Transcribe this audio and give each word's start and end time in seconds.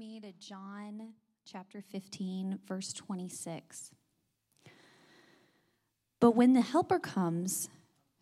me 0.00 0.18
to 0.18 0.32
John 0.32 1.12
chapter 1.44 1.82
15, 1.82 2.60
verse 2.66 2.94
26. 2.94 3.90
But 6.18 6.30
when 6.30 6.54
the 6.54 6.62
Helper 6.62 6.98
comes, 6.98 7.68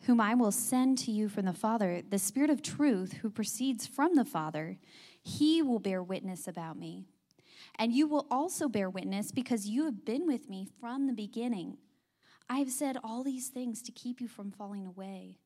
whom 0.01 0.19
I 0.19 0.35
will 0.35 0.51
send 0.51 0.97
to 0.97 1.11
you 1.11 1.29
from 1.29 1.45
the 1.45 1.53
Father, 1.53 2.01
the 2.01 2.19
Spirit 2.19 2.49
of 2.49 2.61
truth 2.61 3.13
who 3.21 3.29
proceeds 3.29 3.87
from 3.87 4.15
the 4.15 4.25
Father, 4.25 4.77
he 5.23 5.61
will 5.61 5.79
bear 5.79 6.03
witness 6.03 6.49
about 6.49 6.77
me. 6.77 7.05
And 7.77 7.93
you 7.93 8.07
will 8.07 8.27
also 8.29 8.67
bear 8.67 8.89
witness 8.89 9.31
because 9.31 9.69
you 9.69 9.85
have 9.85 10.03
been 10.03 10.27
with 10.27 10.49
me 10.49 10.67
from 10.81 11.07
the 11.07 11.13
beginning. 11.13 11.77
I 12.49 12.57
have 12.57 12.71
said 12.71 12.97
all 13.05 13.23
these 13.23 13.47
things 13.47 13.81
to 13.83 13.93
keep 13.93 14.19
you 14.19 14.27
from 14.27 14.51
falling 14.51 14.85
away. 14.85 15.37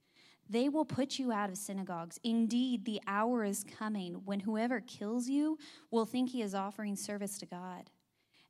They 0.50 0.70
will 0.70 0.86
put 0.86 1.18
you 1.20 1.32
out 1.32 1.50
of 1.50 1.58
synagogues. 1.58 2.20
Indeed, 2.24 2.86
the 2.86 3.02
hour 3.08 3.44
is 3.44 3.64
coming 3.64 4.22
when 4.26 4.42
whoever 4.42 4.82
kills 4.82 5.28
you 5.28 5.58
will 5.90 6.06
think 6.06 6.30
he 6.30 6.42
is 6.42 6.54
offering 6.54 6.96
service 6.96 7.38
to 7.40 7.46
God. 7.46 7.90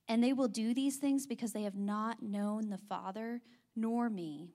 And 0.08 0.24
they 0.24 0.34
will 0.34 0.48
do 0.48 0.74
these 0.74 0.98
things 0.98 1.26
because 1.26 1.54
they 1.54 1.64
have 1.64 1.78
not 1.78 2.22
known 2.22 2.70
the 2.70 2.78
Father 2.78 3.42
nor 3.76 4.10
me. 4.10 4.50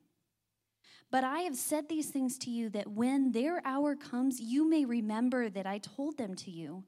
But 1.10 1.24
I 1.24 1.40
have 1.40 1.56
said 1.56 1.88
these 1.88 2.10
things 2.10 2.36
to 2.38 2.50
you 2.50 2.68
that 2.70 2.88
when 2.88 3.32
their 3.32 3.62
hour 3.64 3.96
comes, 3.96 4.40
you 4.40 4.68
may 4.68 4.84
remember 4.84 5.48
that 5.48 5.66
I 5.66 5.78
told 5.78 6.18
them 6.18 6.34
to 6.36 6.50
you. 6.50 6.84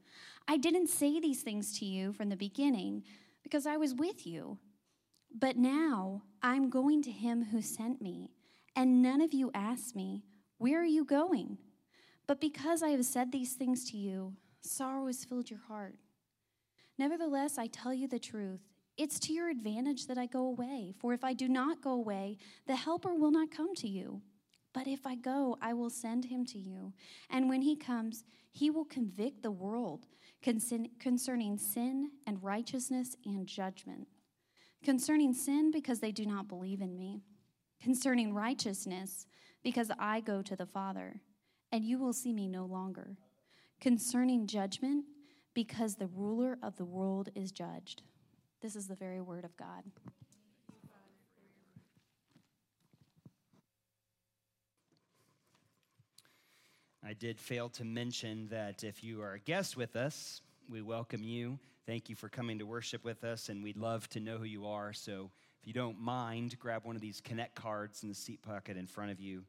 I 0.47 0.59
didn't 0.59 0.89
say 0.89 1.21
these 1.21 1.43
things 1.43 1.79
to 1.79 1.87
you 1.87 2.13
from 2.13 2.29
the 2.29 2.37
beginning 2.37 3.05
because 3.43 3.67
I 3.67 3.79
was 3.79 3.95
with 3.95 4.27
you. 4.27 4.59
But 5.33 5.57
now 5.57 6.23
I'm 6.43 6.69
going 6.69 7.03
to 7.05 7.11
him 7.11 7.45
who 7.45 7.63
sent 7.63 8.03
me, 8.03 8.33
and 8.77 9.01
none 9.01 9.21
of 9.21 9.33
you 9.33 9.51
asked 9.55 9.95
me, 9.97 10.25
Where 10.61 10.83
are 10.83 10.85
you 10.85 11.07
going? 11.07 11.57
But 12.27 12.39
because 12.39 12.83
I 12.83 12.91
have 12.91 13.07
said 13.07 13.33
these 13.33 13.55
things 13.55 13.91
to 13.91 13.97
you, 13.97 14.35
sorrow 14.61 15.07
has 15.07 15.25
filled 15.25 15.49
your 15.49 15.61
heart. 15.67 15.95
Nevertheless, 16.99 17.57
I 17.57 17.67
tell 17.67 17.95
you 17.95 18.07
the 18.07 18.19
truth. 18.19 18.61
It's 18.99 19.19
to 19.21 19.33
your 19.33 19.49
advantage 19.49 20.07
that 20.07 20.19
I 20.19 20.27
go 20.27 20.41
away. 20.41 20.93
For 20.99 21.15
if 21.15 21.25
I 21.25 21.33
do 21.33 21.49
not 21.49 21.81
go 21.81 21.93
away, 21.93 22.37
the 22.67 22.77
Helper 22.77 23.15
will 23.15 23.31
not 23.31 23.51
come 23.51 23.75
to 23.77 23.89
you. 23.89 24.21
But 24.75 24.87
if 24.87 25.07
I 25.07 25.15
go, 25.15 25.57
I 25.63 25.73
will 25.73 25.89
send 25.89 26.27
him 26.27 26.45
to 26.47 26.59
you. 26.59 26.93
And 27.31 27.49
when 27.49 27.63
he 27.63 27.75
comes, 27.75 28.25
he 28.53 28.69
will 28.69 28.85
convict 28.85 29.43
the 29.43 29.51
world 29.51 30.05
concerning 30.43 31.57
sin 31.57 32.11
and 32.27 32.43
righteousness 32.43 33.17
and 33.25 33.47
judgment. 33.47 34.09
Concerning 34.85 35.33
sin, 35.33 35.71
because 35.71 36.01
they 36.01 36.13
do 36.13 36.27
not 36.27 36.49
believe 36.49 36.83
in 36.83 36.99
me. 36.99 37.23
Concerning 37.83 38.35
righteousness, 38.35 39.27
because 39.63 39.91
I 39.99 40.21
go 40.21 40.43
to 40.43 40.57
the 40.57 40.67
Father, 40.67 41.21
and 41.73 41.85
you 41.85 41.99
will 41.99 42.13
see 42.13 42.33
me 42.33 42.49
no 42.49 42.65
longer. 42.65 43.17
Concerning 43.81 44.47
judgment, 44.47 45.05
because 45.55 45.97
the 45.97 46.07
ruler 46.07 46.59
of 46.63 46.77
the 46.77 46.85
world 46.85 47.29
is 47.35 47.53
judged. 47.53 48.03
This 48.61 48.77
is 48.77 48.87
the 48.87 48.95
very 48.95 49.21
word 49.21 49.45
of 49.45 49.57
God. 49.57 49.85
I 57.03 57.15
did 57.15 57.41
fail 57.41 57.69
to 57.71 57.85
mention 57.85 58.47
that 58.49 58.85
if 58.85 59.03
you 59.03 59.23
are 59.23 59.33
a 59.33 59.39
guest 59.41 59.77
with 59.77 59.97
us, 59.97 60.43
we 60.69 60.83
welcome 60.83 61.25
you. 61.25 61.59
Thank 61.87 62.09
you 62.09 62.15
for 62.15 62.29
coming 62.29 62.59
to 62.59 62.67
worship 62.67 63.05
with 63.05 63.25
us, 63.25 63.49
and 63.49 63.65
we'd 63.65 63.79
love 63.79 64.09
to 64.11 64.21
know 64.21 64.37
who 64.37 64.45
you 64.45 64.67
are. 64.67 64.93
So 64.93 65.31
if 65.61 65.67
you 65.67 65.73
don't 65.75 66.01
mind, 66.01 66.59
grab 66.59 66.85
one 66.85 66.97
of 66.97 67.03
these 67.03 67.21
Connect 67.21 67.55
cards 67.55 68.03
in 68.03 68.09
the 68.09 68.15
seat 68.15 68.43
pocket 68.43 68.77
in 68.77 68.87
front 68.87 69.11
of 69.11 69.21
you. 69.21 69.45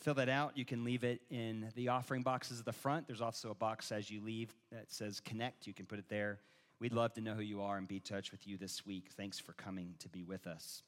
Fill 0.00 0.14
that 0.14 0.28
out. 0.28 0.56
You 0.56 0.64
can 0.64 0.84
leave 0.84 1.04
it 1.04 1.20
in 1.30 1.68
the 1.76 1.88
offering 1.88 2.22
boxes 2.22 2.58
at 2.58 2.64
the 2.64 2.72
front. 2.72 3.06
There's 3.06 3.20
also 3.20 3.50
a 3.50 3.54
box 3.54 3.92
as 3.92 4.10
you 4.10 4.20
leave 4.20 4.52
that 4.72 4.90
says 4.92 5.20
Connect. 5.20 5.66
You 5.66 5.74
can 5.74 5.86
put 5.86 5.98
it 5.98 6.08
there. 6.08 6.40
We'd 6.80 6.92
love 6.92 7.12
to 7.14 7.20
know 7.20 7.34
who 7.34 7.42
you 7.42 7.62
are 7.62 7.76
and 7.76 7.86
be 7.86 7.96
in 7.96 8.02
touch 8.02 8.32
with 8.32 8.46
you 8.46 8.56
this 8.56 8.84
week. 8.86 9.08
Thanks 9.16 9.38
for 9.38 9.52
coming 9.52 9.94
to 10.00 10.08
be 10.08 10.22
with 10.22 10.46
us. 10.46 10.82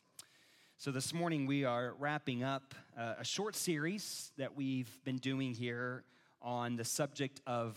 So, 0.78 0.90
this 0.90 1.12
morning 1.12 1.46
we 1.46 1.64
are 1.64 1.94
wrapping 1.98 2.42
up 2.42 2.74
uh, 2.98 3.14
a 3.18 3.24
short 3.24 3.54
series 3.54 4.32
that 4.38 4.56
we've 4.56 4.90
been 5.04 5.18
doing 5.18 5.54
here 5.54 6.04
on 6.42 6.76
the 6.76 6.84
subject 6.84 7.40
of 7.46 7.76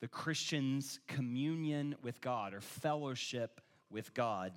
the 0.00 0.08
Christian's 0.08 1.00
communion 1.08 1.96
with 2.02 2.20
God 2.20 2.54
or 2.54 2.60
fellowship 2.60 3.60
with 3.90 4.14
God. 4.14 4.52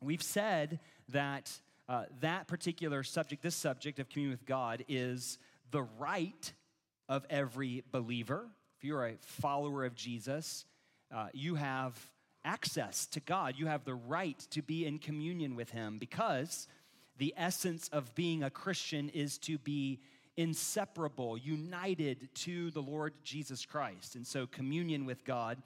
We've 0.00 0.22
said 0.22 0.80
that 1.10 1.50
uh, 1.88 2.04
that 2.20 2.46
particular 2.46 3.02
subject, 3.02 3.42
this 3.42 3.54
subject 3.54 3.98
of 3.98 4.08
communion 4.08 4.32
with 4.32 4.46
God, 4.46 4.84
is 4.88 5.38
the 5.70 5.82
right 5.98 6.52
of 7.08 7.26
every 7.28 7.82
believer. 7.90 8.46
If 8.78 8.84
you're 8.84 9.06
a 9.06 9.14
follower 9.20 9.84
of 9.84 9.94
Jesus, 9.94 10.64
uh, 11.14 11.28
you 11.32 11.56
have 11.56 11.98
access 12.44 13.06
to 13.08 13.20
God. 13.20 13.54
You 13.56 13.66
have 13.66 13.84
the 13.84 13.94
right 13.94 14.38
to 14.50 14.62
be 14.62 14.86
in 14.86 14.98
communion 14.98 15.56
with 15.56 15.70
Him 15.70 15.98
because 15.98 16.68
the 17.18 17.34
essence 17.36 17.88
of 17.88 18.14
being 18.14 18.42
a 18.42 18.50
Christian 18.50 19.10
is 19.10 19.36
to 19.38 19.58
be 19.58 20.00
inseparable, 20.36 21.36
united 21.36 22.28
to 22.34 22.70
the 22.70 22.80
Lord 22.80 23.12
Jesus 23.24 23.66
Christ. 23.66 24.14
And 24.14 24.26
so, 24.26 24.46
communion 24.46 25.04
with 25.04 25.24
God 25.24 25.62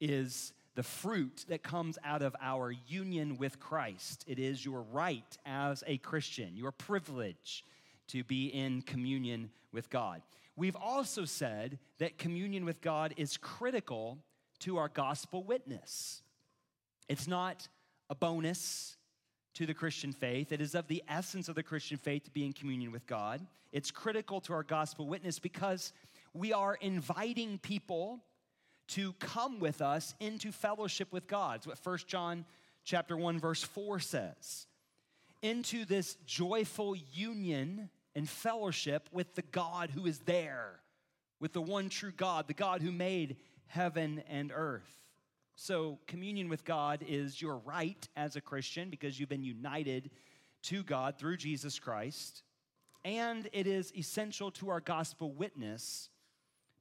is 0.00 0.52
the 0.78 0.82
fruit 0.84 1.44
that 1.48 1.64
comes 1.64 1.98
out 2.04 2.22
of 2.22 2.36
our 2.40 2.70
union 2.70 3.36
with 3.36 3.58
Christ. 3.58 4.24
It 4.28 4.38
is 4.38 4.64
your 4.64 4.82
right 4.92 5.36
as 5.44 5.82
a 5.88 5.98
Christian, 5.98 6.56
your 6.56 6.70
privilege 6.70 7.64
to 8.06 8.22
be 8.22 8.46
in 8.46 8.82
communion 8.82 9.50
with 9.72 9.90
God. 9.90 10.22
We've 10.54 10.76
also 10.76 11.24
said 11.24 11.80
that 11.98 12.16
communion 12.16 12.64
with 12.64 12.80
God 12.80 13.12
is 13.16 13.36
critical 13.36 14.18
to 14.60 14.76
our 14.76 14.88
gospel 14.88 15.42
witness. 15.42 16.22
It's 17.08 17.26
not 17.26 17.66
a 18.08 18.14
bonus 18.14 18.96
to 19.54 19.66
the 19.66 19.74
Christian 19.74 20.12
faith. 20.12 20.52
It 20.52 20.60
is 20.60 20.76
of 20.76 20.86
the 20.86 21.02
essence 21.08 21.48
of 21.48 21.56
the 21.56 21.64
Christian 21.64 21.98
faith 21.98 22.22
to 22.26 22.30
be 22.30 22.46
in 22.46 22.52
communion 22.52 22.92
with 22.92 23.04
God. 23.08 23.44
It's 23.72 23.90
critical 23.90 24.40
to 24.42 24.52
our 24.52 24.62
gospel 24.62 25.08
witness 25.08 25.40
because 25.40 25.92
we 26.34 26.52
are 26.52 26.76
inviting 26.80 27.58
people 27.58 28.20
to 28.88 29.12
come 29.14 29.60
with 29.60 29.82
us 29.82 30.14
into 30.20 30.52
fellowship 30.52 31.12
with 31.12 31.26
God. 31.26 31.56
It's 31.56 31.66
what 31.66 31.78
1 31.82 31.98
John 32.06 32.44
chapter 32.84 33.16
1 33.16 33.38
verse 33.38 33.62
4 33.62 34.00
says. 34.00 34.66
Into 35.42 35.84
this 35.84 36.16
joyful 36.26 36.96
union 37.12 37.90
and 38.14 38.28
fellowship 38.28 39.08
with 39.12 39.34
the 39.34 39.42
God 39.42 39.90
who 39.90 40.06
is 40.06 40.18
there, 40.20 40.80
with 41.38 41.52
the 41.52 41.62
one 41.62 41.88
true 41.88 42.10
God, 42.10 42.48
the 42.48 42.54
God 42.54 42.82
who 42.82 42.90
made 42.90 43.36
heaven 43.66 44.22
and 44.28 44.50
earth. 44.52 44.90
So, 45.54 45.98
communion 46.06 46.48
with 46.48 46.64
God 46.64 47.04
is 47.06 47.42
your 47.42 47.56
right 47.58 48.08
as 48.16 48.36
a 48.36 48.40
Christian 48.40 48.90
because 48.90 49.18
you've 49.18 49.28
been 49.28 49.42
united 49.42 50.10
to 50.62 50.82
God 50.82 51.18
through 51.18 51.36
Jesus 51.36 51.78
Christ. 51.78 52.42
And 53.04 53.48
it 53.52 53.66
is 53.66 53.92
essential 53.96 54.50
to 54.52 54.68
our 54.70 54.80
gospel 54.80 55.32
witness 55.32 56.10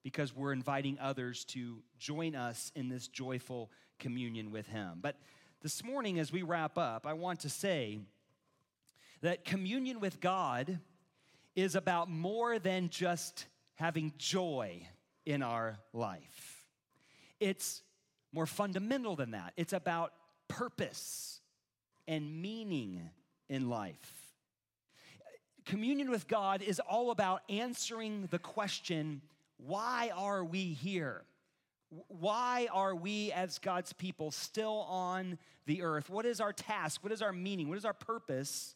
because 0.07 0.33
we're 0.33 0.53
inviting 0.53 0.97
others 1.01 1.43
to 1.43 1.79
join 1.99 2.33
us 2.33 2.71
in 2.77 2.87
this 2.87 3.09
joyful 3.09 3.69
communion 3.99 4.51
with 4.51 4.65
Him. 4.65 4.99
But 5.01 5.17
this 5.61 5.83
morning, 5.83 6.17
as 6.17 6.31
we 6.31 6.43
wrap 6.43 6.77
up, 6.77 7.05
I 7.05 7.11
want 7.11 7.41
to 7.41 7.49
say 7.49 7.99
that 9.19 9.43
communion 9.43 9.99
with 9.99 10.21
God 10.21 10.79
is 11.57 11.75
about 11.75 12.09
more 12.09 12.57
than 12.57 12.87
just 12.87 13.47
having 13.75 14.13
joy 14.17 14.87
in 15.25 15.43
our 15.43 15.77
life. 15.91 16.65
It's 17.41 17.81
more 18.31 18.45
fundamental 18.45 19.17
than 19.17 19.31
that. 19.31 19.51
It's 19.57 19.73
about 19.73 20.13
purpose 20.47 21.41
and 22.07 22.41
meaning 22.41 23.09
in 23.49 23.69
life. 23.69 24.13
Communion 25.65 26.09
with 26.09 26.29
God 26.29 26.61
is 26.61 26.79
all 26.79 27.11
about 27.11 27.41
answering 27.49 28.29
the 28.31 28.39
question 28.39 29.21
why 29.57 30.11
are 30.15 30.43
we 30.43 30.73
here? 30.73 31.23
Why 32.07 32.67
are 32.71 32.95
we, 32.95 33.31
as 33.31 33.59
God's 33.59 33.93
people, 33.93 34.31
still 34.31 34.85
on 34.89 35.37
the 35.65 35.81
earth? 35.81 36.09
What 36.09 36.25
is 36.25 36.41
our 36.41 36.53
task? 36.53 37.03
What 37.03 37.13
is 37.13 37.21
our 37.21 37.31
meaning? 37.31 37.69
What 37.69 37.77
is 37.77 37.85
our 37.85 37.93
purpose 37.93 38.75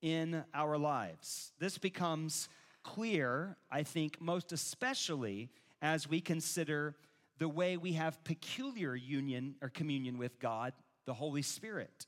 in 0.00 0.44
our 0.54 0.78
lives? 0.78 1.52
This 1.58 1.78
becomes 1.78 2.48
clear, 2.82 3.56
I 3.70 3.82
think, 3.82 4.20
most 4.20 4.52
especially 4.52 5.50
as 5.80 6.08
we 6.08 6.20
consider 6.20 6.94
the 7.38 7.48
way 7.48 7.76
we 7.76 7.94
have 7.94 8.22
peculiar 8.22 8.94
union 8.94 9.56
or 9.60 9.68
communion 9.68 10.16
with 10.16 10.38
God, 10.38 10.72
the 11.06 11.14
Holy 11.14 11.42
Spirit. 11.42 12.06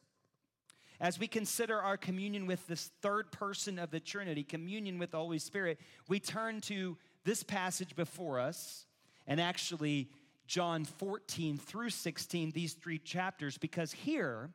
As 1.01 1.19
we 1.19 1.27
consider 1.27 1.81
our 1.81 1.97
communion 1.97 2.47
with 2.47 2.65
this 2.69 2.93
third 3.03 3.33
person 3.33 3.81
of 3.81 3.91
the 3.91 3.99
Trinity, 3.99 4.45
communion 4.45 4.99
with 4.99 5.11
the 5.11 5.19
Holy 5.19 5.41
Spirit, 5.41 5.81
we 6.09 6.21
turn 6.21 6.61
to 6.63 6.97
this 7.25 7.43
passage 7.43 7.97
before 7.97 8.39
us, 8.39 8.87
and 9.27 9.41
actually 9.41 10.11
John 10.47 10.85
14 10.85 11.59
through 11.59 11.91
16, 11.91 12.51
these 12.51 12.75
three 12.75 12.99
chapters, 12.99 13.59
because 13.59 13.93
here 13.93 14.51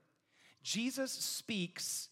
Jesus 0.64 1.12
speaks 1.12 2.10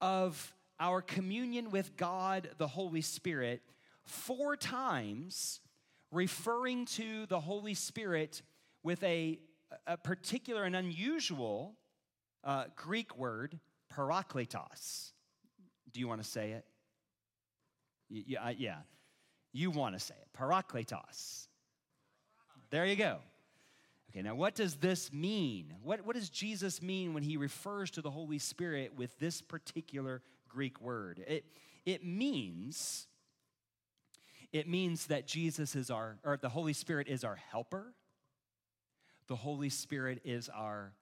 of 0.00 0.54
our 0.78 1.00
communion 1.00 1.70
with 1.70 1.96
God, 1.96 2.50
the 2.58 2.66
Holy 2.66 3.00
Spirit, 3.00 3.62
four 4.02 4.56
times 4.56 5.60
referring 6.10 6.86
to 6.86 7.26
the 7.26 7.40
Holy 7.40 7.74
Spirit 7.74 8.42
with 8.82 9.02
a, 9.02 9.38
a 9.86 9.96
particular 9.96 10.64
and 10.64 10.76
unusual 10.76 11.76
uh, 12.44 12.64
Greek 12.76 13.16
word, 13.16 13.58
parakletos. 13.92 15.12
Do 15.92 16.00
you 16.00 16.08
want 16.08 16.22
to 16.22 16.28
say 16.28 16.52
it? 16.52 16.64
Yeah, 18.08 18.50
yeah. 18.50 18.78
You 19.54 19.70
want 19.70 19.94
to 19.94 20.00
say 20.00 20.14
it. 20.20 20.28
Parakletos. 20.38 21.46
There 22.70 22.84
you 22.84 22.96
go. 22.96 23.20
Okay, 24.10 24.20
now 24.20 24.34
what 24.34 24.54
does 24.54 24.74
this 24.76 25.12
mean? 25.12 25.72
What, 25.82 26.04
what 26.04 26.16
does 26.16 26.28
Jesus 26.28 26.82
mean 26.82 27.14
when 27.14 27.22
he 27.22 27.36
refers 27.36 27.90
to 27.92 28.02
the 28.02 28.10
Holy 28.10 28.38
Spirit 28.38 28.92
with 28.96 29.18
this 29.18 29.40
particular 29.40 30.20
Greek 30.48 30.80
word? 30.80 31.24
It, 31.26 31.46
it 31.86 32.04
means 32.04 33.06
it 34.54 34.68
means 34.68 35.08
that 35.08 35.26
Jesus 35.26 35.74
is 35.74 35.90
our, 35.90 36.16
or 36.24 36.36
the 36.36 36.48
Holy 36.48 36.74
Spirit 36.74 37.08
is 37.08 37.24
our 37.24 37.34
helper. 37.34 37.92
The 39.26 39.34
Holy 39.34 39.68
Spirit 39.68 40.20
is 40.24 40.48
our 40.48 40.92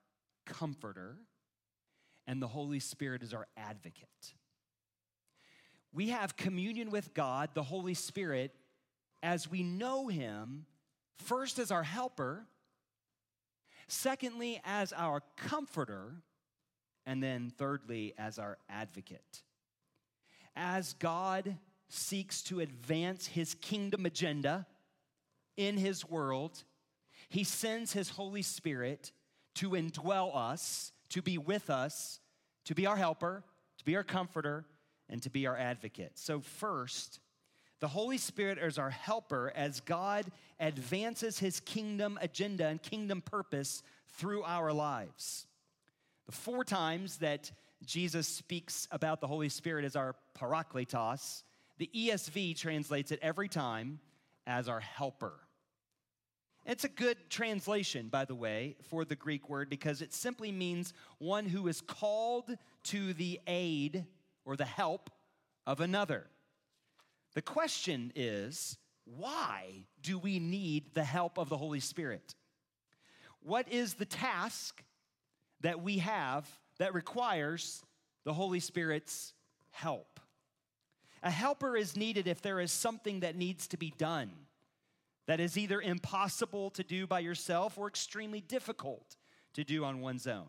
comforter. 0.46 1.18
And 2.26 2.40
the 2.40 2.48
Holy 2.48 2.80
Spirit 2.80 3.22
is 3.22 3.34
our 3.34 3.46
advocate. 3.58 4.32
We 5.92 6.08
have 6.08 6.36
communion 6.36 6.90
with 6.90 7.14
God, 7.14 7.50
the 7.54 7.62
Holy 7.62 7.94
Spirit, 7.94 8.54
as 9.22 9.50
we 9.50 9.62
know 9.62 10.08
Him, 10.08 10.66
first 11.18 11.58
as 11.58 11.70
our 11.70 11.82
helper, 11.82 12.46
secondly, 13.88 14.60
as 14.64 14.92
our 14.92 15.22
comforter, 15.36 16.22
and 17.04 17.22
then 17.22 17.52
thirdly, 17.58 18.14
as 18.16 18.38
our 18.38 18.58
advocate. 18.68 19.42
As 20.56 20.94
God 20.94 21.56
seeks 21.88 22.42
to 22.42 22.60
advance 22.60 23.26
his 23.26 23.54
kingdom 23.54 24.06
agenda 24.06 24.66
in 25.56 25.76
his 25.76 26.08
world, 26.08 26.64
he 27.28 27.44
sends 27.44 27.92
his 27.92 28.10
Holy 28.10 28.42
Spirit 28.42 29.12
to 29.56 29.70
indwell 29.70 30.34
us, 30.34 30.92
to 31.10 31.20
be 31.20 31.36
with 31.36 31.68
us, 31.68 32.20
to 32.64 32.74
be 32.74 32.86
our 32.86 32.96
helper, 32.96 33.44
to 33.78 33.84
be 33.84 33.94
our 33.96 34.02
comforter, 34.02 34.64
and 35.12 35.22
to 35.22 35.30
be 35.30 35.46
our 35.46 35.56
advocate. 35.56 36.12
So, 36.14 36.40
first, 36.40 37.20
the 37.80 37.88
Holy 37.88 38.16
Spirit 38.16 38.58
is 38.58 38.78
our 38.78 38.90
helper 38.90 39.52
as 39.54 39.80
God 39.80 40.24
advances 40.58 41.38
his 41.38 41.60
kingdom 41.60 42.18
agenda 42.22 42.66
and 42.66 42.82
kingdom 42.82 43.20
purpose 43.20 43.82
through 44.08 44.42
our 44.42 44.72
lives. 44.72 45.46
The 46.26 46.32
four 46.32 46.64
times 46.64 47.18
that 47.18 47.52
Jesus 47.84 48.26
speaks 48.26 48.88
about 48.90 49.20
the 49.20 49.26
Holy 49.26 49.48
Spirit 49.50 49.84
as 49.84 49.96
our 49.96 50.16
parakletos, 50.38 51.42
the 51.78 51.90
ESV 51.94 52.56
translates 52.56 53.12
it 53.12 53.18
every 53.20 53.48
time 53.48 54.00
as 54.46 54.68
our 54.68 54.80
helper. 54.80 55.34
It's 56.64 56.84
a 56.84 56.88
good 56.88 57.16
translation, 57.28 58.08
by 58.08 58.24
the 58.24 58.36
way, 58.36 58.76
for 58.84 59.04
the 59.04 59.16
Greek 59.16 59.48
word 59.48 59.68
because 59.68 60.00
it 60.00 60.14
simply 60.14 60.52
means 60.52 60.94
one 61.18 61.46
who 61.46 61.66
is 61.66 61.80
called 61.80 62.56
to 62.84 63.12
the 63.14 63.40
aid 63.46 64.06
or 64.44 64.56
the 64.56 64.64
help 64.64 65.10
of 65.66 65.80
another. 65.80 66.26
The 67.34 67.42
question 67.42 68.12
is 68.14 68.78
why 69.04 69.84
do 70.00 70.18
we 70.18 70.38
need 70.38 70.94
the 70.94 71.04
help 71.04 71.38
of 71.38 71.48
the 71.48 71.56
Holy 71.56 71.80
Spirit? 71.80 72.34
What 73.40 73.68
is 73.70 73.94
the 73.94 74.04
task 74.04 74.82
that 75.60 75.82
we 75.82 75.98
have 75.98 76.48
that 76.78 76.94
requires 76.94 77.82
the 78.24 78.32
Holy 78.32 78.60
Spirit's 78.60 79.34
help? 79.70 80.20
A 81.22 81.30
helper 81.30 81.76
is 81.76 81.96
needed 81.96 82.26
if 82.26 82.42
there 82.42 82.60
is 82.60 82.72
something 82.72 83.20
that 83.20 83.36
needs 83.36 83.68
to 83.68 83.76
be 83.76 83.92
done 83.96 84.30
that 85.26 85.40
is 85.40 85.56
either 85.56 85.80
impossible 85.80 86.70
to 86.70 86.82
do 86.82 87.06
by 87.06 87.20
yourself 87.20 87.78
or 87.78 87.86
extremely 87.86 88.40
difficult 88.40 89.16
to 89.54 89.64
do 89.64 89.84
on 89.84 90.00
one's 90.00 90.26
own. 90.26 90.48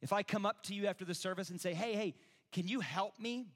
If 0.00 0.12
I 0.12 0.22
come 0.22 0.46
up 0.46 0.62
to 0.64 0.74
you 0.74 0.86
after 0.86 1.04
the 1.04 1.14
service 1.14 1.50
and 1.50 1.60
say, 1.60 1.74
hey, 1.74 1.94
hey, 1.94 2.14
can 2.52 2.68
you 2.68 2.80
help 2.80 3.18
me? 3.18 3.46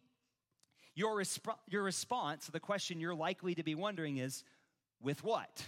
Your, 0.94 1.16
resp- 1.16 1.58
your 1.69 1.82
response, 1.82 2.46
the 2.46 2.60
question 2.60 3.00
you're 3.00 3.14
likely 3.14 3.54
to 3.54 3.62
be 3.62 3.75
wondering 3.75 4.16
is, 4.16 4.43
with 5.02 5.22
what? 5.22 5.64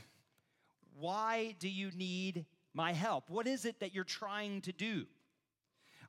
Why 0.98 1.54
do 1.58 1.68
you 1.68 1.90
need 1.94 2.46
my 2.72 2.92
help? 2.92 3.30
What 3.30 3.46
is 3.46 3.64
it 3.64 3.80
that 3.80 3.94
you're 3.94 4.04
trying 4.04 4.62
to 4.62 4.72
do? 4.72 5.06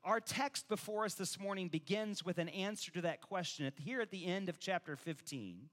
Our 0.03 0.21
text 0.21 0.69
before 0.69 1.03
us 1.03 1.15
this 1.15 1.37
morning 1.37 1.67
begins 1.67 2.23
with 2.23 2.37
an 2.37 2.47
answer 2.49 2.91
to 2.93 3.01
that 3.01 3.21
question. 3.21 3.69
Here 3.77 3.99
at 3.99 4.11
the 4.11 4.25
end 4.25 4.47
of 4.47 4.59
chapter 4.59 4.95
15, 4.95 5.69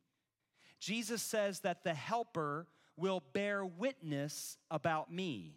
Jesus 0.80 1.22
says 1.22 1.60
that 1.60 1.84
the 1.84 1.94
Helper 1.94 2.66
will 2.96 3.22
bear 3.32 3.64
witness 3.64 4.58
about 4.70 5.12
me. 5.12 5.54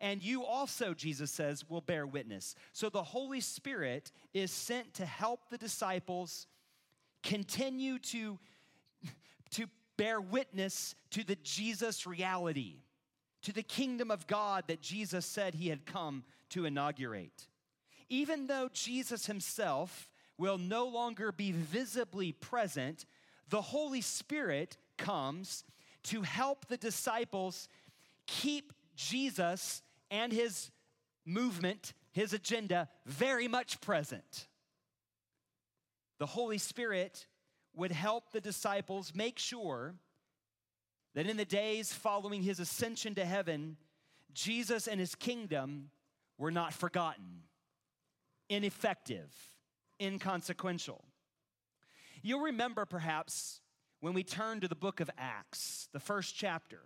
And 0.00 0.22
you 0.22 0.44
also, 0.44 0.94
Jesus 0.94 1.30
says, 1.30 1.68
will 1.68 1.80
bear 1.80 2.06
witness. 2.06 2.54
So 2.72 2.88
the 2.88 3.02
Holy 3.02 3.40
Spirit 3.40 4.12
is 4.32 4.50
sent 4.50 4.94
to 4.94 5.06
help 5.06 5.50
the 5.50 5.58
disciples 5.58 6.46
continue 7.22 7.98
to, 7.98 8.38
to 9.50 9.66
bear 9.96 10.20
witness 10.20 10.94
to 11.10 11.24
the 11.24 11.36
Jesus 11.42 12.06
reality, 12.06 12.76
to 13.42 13.52
the 13.52 13.62
kingdom 13.62 14.10
of 14.10 14.26
God 14.28 14.64
that 14.68 14.80
Jesus 14.80 15.26
said 15.26 15.54
he 15.54 15.68
had 15.68 15.84
come 15.84 16.22
to 16.50 16.64
inaugurate. 16.64 17.48
Even 18.08 18.46
though 18.46 18.68
Jesus 18.72 19.26
himself 19.26 20.08
will 20.38 20.58
no 20.58 20.86
longer 20.86 21.32
be 21.32 21.50
visibly 21.50 22.30
present, 22.30 23.04
the 23.50 23.60
Holy 23.60 24.00
Spirit 24.00 24.76
comes 24.96 25.64
to 26.04 26.22
help 26.22 26.66
the 26.66 26.76
disciples 26.76 27.68
keep 28.26 28.72
Jesus 28.94 29.82
and 30.10 30.32
his 30.32 30.70
movement, 31.24 31.92
his 32.12 32.32
agenda, 32.32 32.88
very 33.06 33.48
much 33.48 33.80
present. 33.80 34.48
The 36.18 36.26
Holy 36.26 36.58
Spirit 36.58 37.26
would 37.74 37.92
help 37.92 38.32
the 38.32 38.40
disciples 38.40 39.12
make 39.14 39.38
sure 39.38 39.94
that 41.14 41.26
in 41.26 41.36
the 41.36 41.44
days 41.44 41.92
following 41.92 42.42
his 42.42 42.60
ascension 42.60 43.14
to 43.14 43.24
heaven, 43.24 43.76
Jesus 44.32 44.86
and 44.86 45.00
his 45.00 45.14
kingdom 45.14 45.90
were 46.38 46.50
not 46.50 46.72
forgotten, 46.72 47.42
ineffective, 48.48 49.32
inconsequential. 50.00 51.04
You'll 52.22 52.40
remember 52.40 52.84
perhaps 52.84 53.60
when 54.00 54.14
we 54.14 54.22
turn 54.22 54.60
to 54.60 54.68
the 54.68 54.74
book 54.74 55.00
of 55.00 55.10
Acts, 55.18 55.88
the 55.92 56.00
first 56.00 56.36
chapter. 56.36 56.80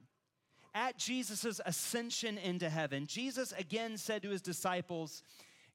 At 0.74 0.96
Jesus' 0.96 1.60
ascension 1.64 2.38
into 2.38 2.68
heaven, 2.70 3.06
Jesus 3.06 3.52
again 3.52 3.98
said 3.98 4.22
to 4.22 4.30
his 4.30 4.40
disciples, 4.40 5.22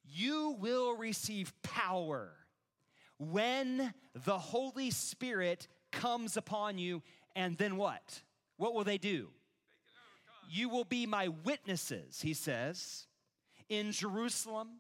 You 0.04 0.56
will 0.60 0.98
receive 0.98 1.54
power 1.62 2.32
when 3.20 3.94
the 4.26 4.38
Holy 4.38 4.90
Spirit 4.90 5.68
comes 5.92 6.38
upon 6.38 6.78
you. 6.78 7.04
And 7.36 7.58
then 7.58 7.78
what? 7.78 8.22
What 8.58 8.74
will 8.74 8.84
they 8.84 8.98
do? 8.98 9.30
You 10.50 10.70
will 10.70 10.86
be 10.86 11.06
my 11.06 11.28
witnesses, 11.28 12.22
he 12.22 12.34
says, 12.34 13.06
in 13.70 13.92
Jerusalem 13.92 14.80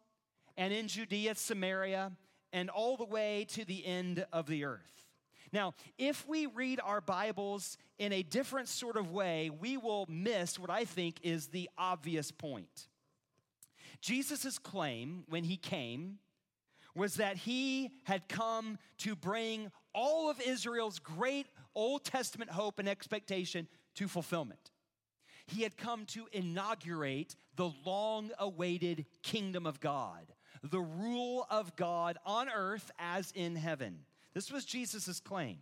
and 0.56 0.74
in 0.74 0.88
Judea, 0.88 1.36
Samaria, 1.36 2.13
and 2.53 2.70
all 2.70 2.98
the 2.98 3.06
way 3.06 3.46
to 3.50 3.65
the 3.65 3.86
end 3.86 4.25
of 4.32 4.48
the 4.48 4.63
earth. 4.63 4.97
Now, 5.58 5.74
if 5.98 6.28
we 6.28 6.46
read 6.46 6.80
our 6.84 7.02
Bibles 7.02 7.80
in 7.98 8.14
a 8.14 8.22
different 8.22 8.68
sort 8.68 8.96
of 8.96 9.10
way, 9.10 9.50
we 9.50 9.76
will 9.76 10.06
miss 10.08 10.60
what 10.60 10.70
I 10.70 10.86
think 10.86 11.16
is 11.24 11.48
the 11.48 11.68
obvious 11.80 12.30
point. 12.30 12.90
Jesus' 14.00 14.60
claim 14.60 15.24
when 15.30 15.44
he 15.44 15.58
came 15.58 16.20
was 16.94 17.16
that 17.16 17.38
he 17.38 17.90
had 18.04 18.30
come 18.30 18.78
to 19.00 19.16
bring 19.16 19.72
all 19.96 20.30
of 20.30 20.40
Israel's 20.40 21.00
great 21.00 21.48
Old 21.74 22.04
Testament 22.06 22.52
hope 22.52 22.78
and 22.78 22.88
expectation 22.88 23.68
to 23.96 24.08
fulfillment. 24.08 24.70
He 25.48 25.64
had 25.64 25.76
come 25.76 26.06
to 26.10 26.28
inaugurate 26.34 27.36
the 27.56 27.72
long 27.84 28.30
awaited 28.38 29.08
kingdom 29.24 29.66
of 29.66 29.80
God, 29.80 30.28
the 30.62 30.82
rule 30.82 31.48
of 31.50 31.76
God 31.76 32.20
on 32.28 32.48
earth 32.48 32.92
as 33.00 33.32
in 33.32 33.56
heaven. 33.56 34.02
This 34.38 34.51
was 34.51 34.65
Jesus' 34.65 35.20
claim. 35.20 35.58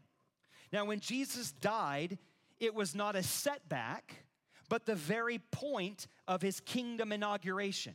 Now, 0.74 0.84
when 0.84 1.00
Jesus 1.00 1.54
died, 1.54 2.18
it 2.60 2.76
was 2.76 2.94
not 2.94 3.16
a 3.16 3.24
setback, 3.24 4.26
but 4.68 4.86
the 4.86 4.96
very 4.96 5.40
point 5.50 6.08
of 6.28 6.42
his 6.42 6.60
kingdom 6.60 7.14
inauguration. 7.14 7.94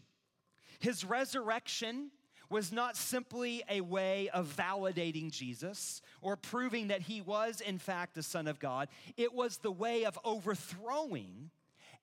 His 0.78 1.04
resurrection 1.04 2.10
was 2.48 2.72
not 2.72 2.96
simply 2.96 3.62
a 3.68 3.82
way 3.82 4.30
of 4.30 4.56
validating 4.56 5.30
Jesus 5.30 6.00
or 6.22 6.34
proving 6.34 6.88
that 6.88 7.02
he 7.02 7.20
was, 7.20 7.60
in 7.60 7.76
fact, 7.76 8.14
the 8.14 8.22
Son 8.22 8.48
of 8.48 8.58
God. 8.58 8.88
It 9.18 9.34
was 9.34 9.58
the 9.58 9.70
way 9.70 10.06
of 10.06 10.18
overthrowing 10.24 11.50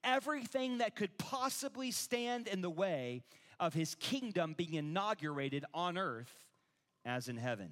everything 0.03 0.77
that 0.77 0.95
could 0.95 1.17
possibly 1.17 1.89
stand 1.89 2.47
in 2.47 2.61
the 2.61 2.69
way 2.69 3.23
of 3.59 3.73
his 3.73 3.95
kingdom 3.95 4.53
being 4.55 4.75
inaugurated 4.75 5.65
on 5.73 5.97
earth 5.97 6.45
as 7.03 7.27
in 7.27 7.37
heaven. 7.37 7.71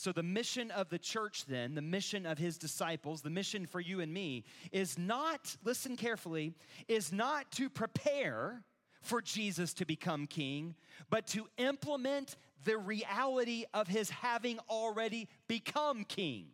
So, 0.00 0.12
the 0.12 0.22
mission 0.22 0.70
of 0.70 0.88
the 0.88 0.98
church, 0.98 1.44
then, 1.44 1.74
the 1.74 1.82
mission 1.82 2.24
of 2.24 2.38
his 2.38 2.56
disciples, 2.56 3.20
the 3.20 3.28
mission 3.28 3.66
for 3.66 3.80
you 3.80 4.00
and 4.00 4.10
me, 4.10 4.44
is 4.72 4.98
not, 4.98 5.54
listen 5.62 5.94
carefully, 5.94 6.54
is 6.88 7.12
not 7.12 7.52
to 7.52 7.68
prepare 7.68 8.64
for 9.02 9.20
Jesus 9.20 9.74
to 9.74 9.84
become 9.84 10.26
king, 10.26 10.74
but 11.10 11.26
to 11.26 11.50
implement 11.58 12.38
the 12.64 12.78
reality 12.78 13.66
of 13.74 13.88
his 13.88 14.08
having 14.08 14.58
already 14.70 15.28
become 15.48 16.04
king. 16.04 16.46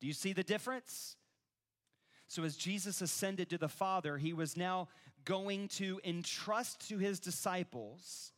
Do 0.00 0.08
you 0.08 0.12
see 0.12 0.32
the 0.32 0.42
difference? 0.42 1.14
So, 2.26 2.42
as 2.42 2.56
Jesus 2.56 3.00
ascended 3.00 3.48
to 3.50 3.58
the 3.58 3.68
Father, 3.68 4.18
he 4.18 4.32
was 4.32 4.56
now 4.56 4.88
going 5.24 5.68
to 5.68 6.00
entrust 6.02 6.88
to 6.88 6.98
his 6.98 7.20
disciples 7.20 8.32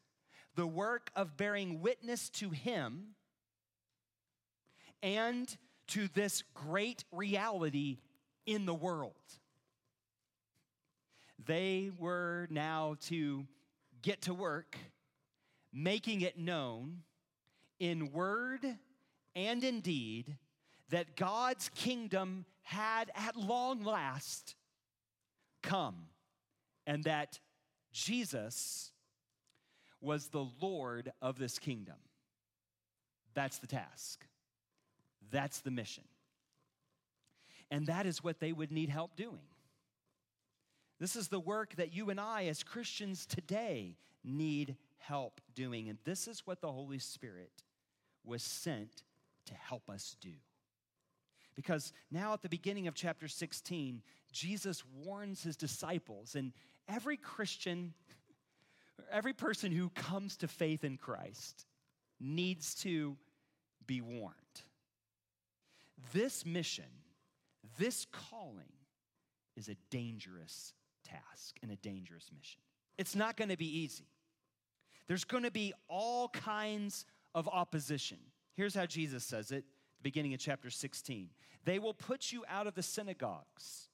the 0.55 0.67
work 0.67 1.11
of 1.17 1.38
bearing 1.38 1.81
witness 1.81 2.29
to 2.29 2.50
him 2.50 3.14
and 5.02 5.57
to 5.88 6.09
this 6.09 6.42
great 6.54 7.04
reality 7.12 7.99
in 8.47 8.66
the 8.66 8.75
world. 8.75 9.14
They 11.45 11.90
were 11.99 12.47
now 12.50 12.97
to 13.09 13.47
get 14.02 14.23
to 14.23 14.35
work 14.35 14.76
making 15.73 16.21
it 16.21 16.38
known 16.38 16.99
in 17.78 18.12
word 18.12 18.61
and 19.35 19.64
in 19.64 19.80
deed 19.80 20.37
that 20.90 21.16
God's 21.16 21.69
kingdom 21.71 22.45
had 22.62 23.11
at 23.14 23.37
long 23.37 23.83
last 23.83 24.57
come 25.62 26.07
and 26.87 27.04
that 27.04 27.38
Jesus 27.92 28.92
was 30.00 30.28
the 30.28 30.47
Lord 30.61 31.12
of 31.23 31.38
this 31.38 31.59
kingdom. 31.59 31.97
That's 33.35 33.59
the 33.59 33.66
task. 33.66 34.25
That's 35.30 35.60
the 35.60 35.70
mission. 35.70 36.04
And 37.70 37.87
that 37.87 38.06
is 38.06 38.25
what 38.25 38.40
they 38.40 38.52
would 38.52 38.72
need 38.72 38.90
help 38.90 39.16
doing. 39.16 39.46
This 40.99 41.16
is 41.16 41.28
the 41.28 41.40
work 41.40 41.76
that 41.76 41.94
you 41.94 42.10
and 42.10 42.20
I, 42.20 42.46
as 42.46 42.62
Christians 42.62 43.25
today, 43.26 43.96
need 44.22 44.76
help 44.99 45.40
doing. 45.54 45.88
And 45.88 45.99
this 46.04 46.28
is 46.28 46.46
what 46.46 46.60
the 46.60 46.70
Holy 46.70 46.99
Spirit 46.99 47.62
was 48.25 48.42
sent 48.42 49.02
to 49.46 49.54
help 49.54 49.88
us 49.88 50.16
do. 50.20 50.32
Because 51.56 51.92
now 52.10 52.32
at 52.32 52.42
the 52.42 52.49
beginning 52.49 52.87
of 52.87 52.94
chapter 52.94 53.28
16, 53.28 54.02
Jesus 54.32 54.84
warns 55.04 55.42
his 55.42 55.56
disciples, 55.56 56.34
and 56.34 56.52
every 56.88 57.16
Christian, 57.16 57.94
every 59.10 59.32
person 59.32 59.72
who 59.72 59.90
comes 59.90 60.37
to 60.38 60.49
faith 60.49 60.84
in 60.84 60.96
Christ 60.96 61.66
needs 62.20 62.75
to 62.76 63.16
be 63.87 64.00
warned. 64.00 64.34
This 66.12 66.45
mission, 66.45 66.85
this 67.78 68.07
calling, 68.11 68.73
is 69.57 69.69
a 69.69 69.76
dangerous 69.90 70.75
task 71.04 71.57
and 71.62 71.71
a 71.71 71.76
dangerous 71.76 72.30
mission. 72.37 72.61
It's 72.99 73.14
not 73.14 73.37
going 73.37 73.49
to 73.49 73.57
be 73.57 73.78
easy. 73.80 74.07
There's 75.07 75.25
going 75.25 75.42
to 75.42 75.50
be 75.50 75.73
all 75.88 76.28
kinds 76.28 77.04
of 77.35 77.49
opposition. 77.49 78.19
Here's 78.54 78.75
how 78.75 78.87
Jesus 78.87 79.25
says 79.25 79.50
it, 79.50 79.64
the 79.99 80.02
beginning 80.02 80.35
of 80.35 80.40
chapter 80.40 80.71
16. 80.71 81.30
They 81.64 81.78
will 81.78 81.95
put 81.95 82.33
you 82.33 82.45
out 82.49 82.66
of 82.66 82.75
the 82.75 82.83
synagogues. 82.83 83.88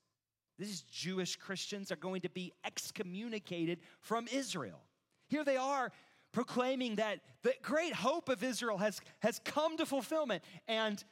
These 0.59 0.83
Jewish 0.83 1.37
Christians 1.37 1.93
are 1.93 1.97
going 1.97 2.23
to 2.23 2.31
be 2.31 2.53
excommunicated 2.65 3.81
from 4.01 4.27
Israel. 4.33 4.81
Here 5.29 5.45
they 5.45 5.57
are 5.57 5.93
proclaiming 6.33 6.97
that 6.97 7.21
the 7.43 7.55
great 7.63 7.95
hope 7.95 8.29
of 8.29 8.43
Israel 8.43 8.79
has, 8.79 9.01
has 9.21 9.41
come 9.45 9.77
to 9.77 9.87
fulfillment, 9.87 10.43
and 10.69 11.03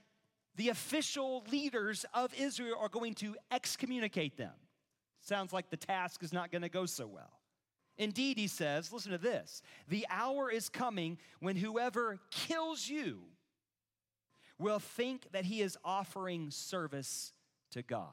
the 0.57 0.69
official 0.69 1.45
leaders 1.51 2.05
of 2.15 2.33
Israel 2.39 2.77
are 2.81 2.89
going 2.89 3.15
to 3.15 3.37
excommunicate 3.51 4.37
them. 4.37 4.53
Sounds 5.21 5.53
like 5.53 5.71
the 5.71 5.77
task 5.77 6.23
is 6.23 6.33
not 6.33 6.53
going 6.53 6.63
to 6.63 6.69
go 6.69 6.87
so 6.87 7.07
well. 7.07 7.41
Indeed, 7.97 8.39
he 8.39 8.49
says, 8.49 8.93
listen 8.93 9.13
to 9.13 9.19
this 9.19 9.63
the 9.89 10.07
hour 10.11 10.51
is 10.51 10.69
coming 10.69 11.19
when 11.41 11.57
whoever 11.57 12.19
kills 12.31 12.89
you 12.89 13.21
will 14.59 14.79
think 14.79 15.31
that 15.33 15.45
he 15.45 15.61
is 15.61 15.77
offering 15.85 16.51
service 16.51 17.33
to 17.73 17.83
God. 17.83 18.11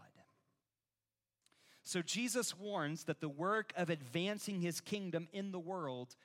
So 1.84 2.02
Jesus 2.02 2.58
warns 2.58 3.06
that 3.06 3.22
the 3.22 3.30
work 3.30 3.74
of 3.76 3.90
advancing 3.90 4.62
his 4.62 4.80
kingdom 4.80 5.28
in 5.34 5.52
the 5.52 5.60
world 5.60 6.16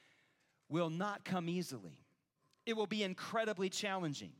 will 0.69 0.91
not 0.91 1.25
come 1.25 1.49
easily. 1.49 2.05
It 2.67 2.77
will 2.77 2.87
be 2.87 3.03
incredibly 3.03 3.69
challenging. 3.69 4.33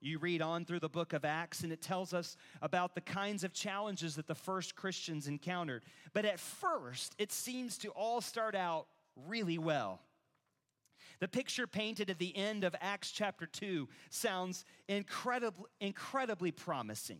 You 0.00 0.18
read 0.18 0.42
on 0.42 0.64
through 0.64 0.80
the 0.80 0.88
book 0.88 1.12
of 1.12 1.24
Acts, 1.24 1.62
and 1.62 1.72
it 1.72 1.82
tells 1.82 2.14
us 2.14 2.36
about 2.62 2.94
the 2.94 3.00
kinds 3.00 3.42
of 3.42 3.52
challenges 3.52 4.14
that 4.16 4.28
the 4.28 4.34
first 4.34 4.76
Christians 4.76 5.26
encountered. 5.26 5.82
But 6.12 6.24
at 6.24 6.38
first, 6.38 7.14
it 7.18 7.32
seems 7.32 7.78
to 7.78 7.88
all 7.90 8.20
start 8.20 8.54
out 8.54 8.86
really 9.26 9.58
well. 9.58 10.00
The 11.20 11.28
picture 11.28 11.66
painted 11.66 12.10
at 12.10 12.18
the 12.18 12.36
end 12.36 12.62
of 12.62 12.76
Acts 12.80 13.10
chapter 13.10 13.46
2 13.46 13.88
sounds 14.10 14.64
incredibly, 14.88 15.66
incredibly 15.80 16.52
promising. 16.52 17.18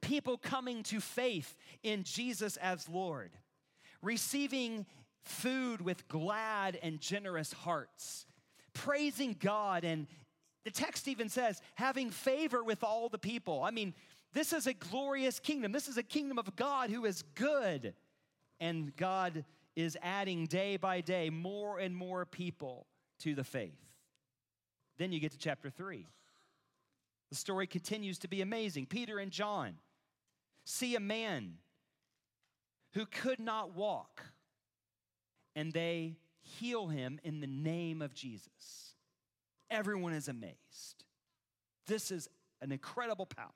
People 0.00 0.38
coming 0.38 0.82
to 0.84 1.00
faith 1.00 1.54
in 1.82 2.04
Jesus 2.04 2.56
as 2.56 2.88
Lord, 2.88 3.32
receiving 4.00 4.86
food 5.22 5.82
with 5.82 6.08
glad 6.08 6.78
and 6.82 6.98
generous 6.98 7.52
hearts, 7.52 8.24
praising 8.72 9.36
God 9.38 9.84
and 9.84 10.06
the 10.64 10.70
text 10.70 11.08
even 11.08 11.28
says, 11.28 11.62
having 11.74 12.10
favor 12.10 12.62
with 12.62 12.84
all 12.84 13.08
the 13.08 13.18
people. 13.18 13.62
I 13.62 13.70
mean, 13.70 13.94
this 14.32 14.52
is 14.52 14.66
a 14.66 14.74
glorious 14.74 15.38
kingdom. 15.40 15.72
This 15.72 15.88
is 15.88 15.96
a 15.96 16.02
kingdom 16.02 16.38
of 16.38 16.54
God 16.56 16.90
who 16.90 17.04
is 17.04 17.22
good. 17.34 17.94
And 18.60 18.94
God 18.96 19.44
is 19.74 19.96
adding 20.02 20.46
day 20.46 20.76
by 20.76 21.00
day 21.00 21.30
more 21.30 21.78
and 21.78 21.96
more 21.96 22.26
people 22.26 22.86
to 23.20 23.34
the 23.34 23.44
faith. 23.44 23.78
Then 24.98 25.12
you 25.12 25.20
get 25.20 25.32
to 25.32 25.38
chapter 25.38 25.70
3. 25.70 26.06
The 27.30 27.36
story 27.36 27.66
continues 27.66 28.18
to 28.18 28.28
be 28.28 28.42
amazing. 28.42 28.86
Peter 28.86 29.18
and 29.18 29.30
John 29.30 29.76
see 30.64 30.94
a 30.94 31.00
man 31.00 31.54
who 32.92 33.06
could 33.06 33.38
not 33.38 33.74
walk, 33.74 34.22
and 35.54 35.72
they 35.72 36.16
heal 36.42 36.88
him 36.88 37.20
in 37.22 37.40
the 37.40 37.46
name 37.46 38.02
of 38.02 38.14
Jesus. 38.14 38.89
Everyone 39.70 40.12
is 40.12 40.28
amazed. 40.28 41.04
This 41.86 42.10
is 42.10 42.28
an 42.60 42.72
incredible 42.72 43.26
power. 43.26 43.48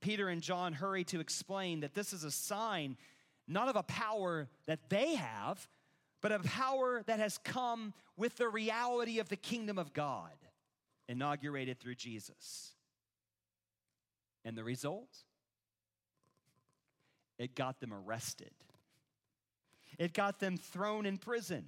Peter 0.00 0.28
and 0.28 0.42
John 0.42 0.72
hurry 0.72 1.04
to 1.04 1.20
explain 1.20 1.80
that 1.80 1.94
this 1.94 2.12
is 2.12 2.24
a 2.24 2.30
sign 2.30 2.96
not 3.48 3.68
of 3.68 3.76
a 3.76 3.82
power 3.82 4.48
that 4.66 4.88
they 4.88 5.14
have, 5.14 5.68
but 6.20 6.32
a 6.32 6.38
power 6.40 7.02
that 7.06 7.18
has 7.18 7.38
come 7.38 7.92
with 8.16 8.36
the 8.36 8.48
reality 8.48 9.18
of 9.18 9.28
the 9.28 9.36
kingdom 9.36 9.78
of 9.78 9.92
God, 9.92 10.32
inaugurated 11.08 11.80
through 11.80 11.96
Jesus. 11.96 12.72
And 14.44 14.56
the 14.56 14.64
result? 14.64 15.24
It 17.38 17.54
got 17.54 17.80
them 17.80 17.92
arrested. 17.92 18.52
It 19.98 20.12
got 20.12 20.38
them 20.38 20.56
thrown 20.56 21.06
in 21.06 21.18
prison. 21.18 21.66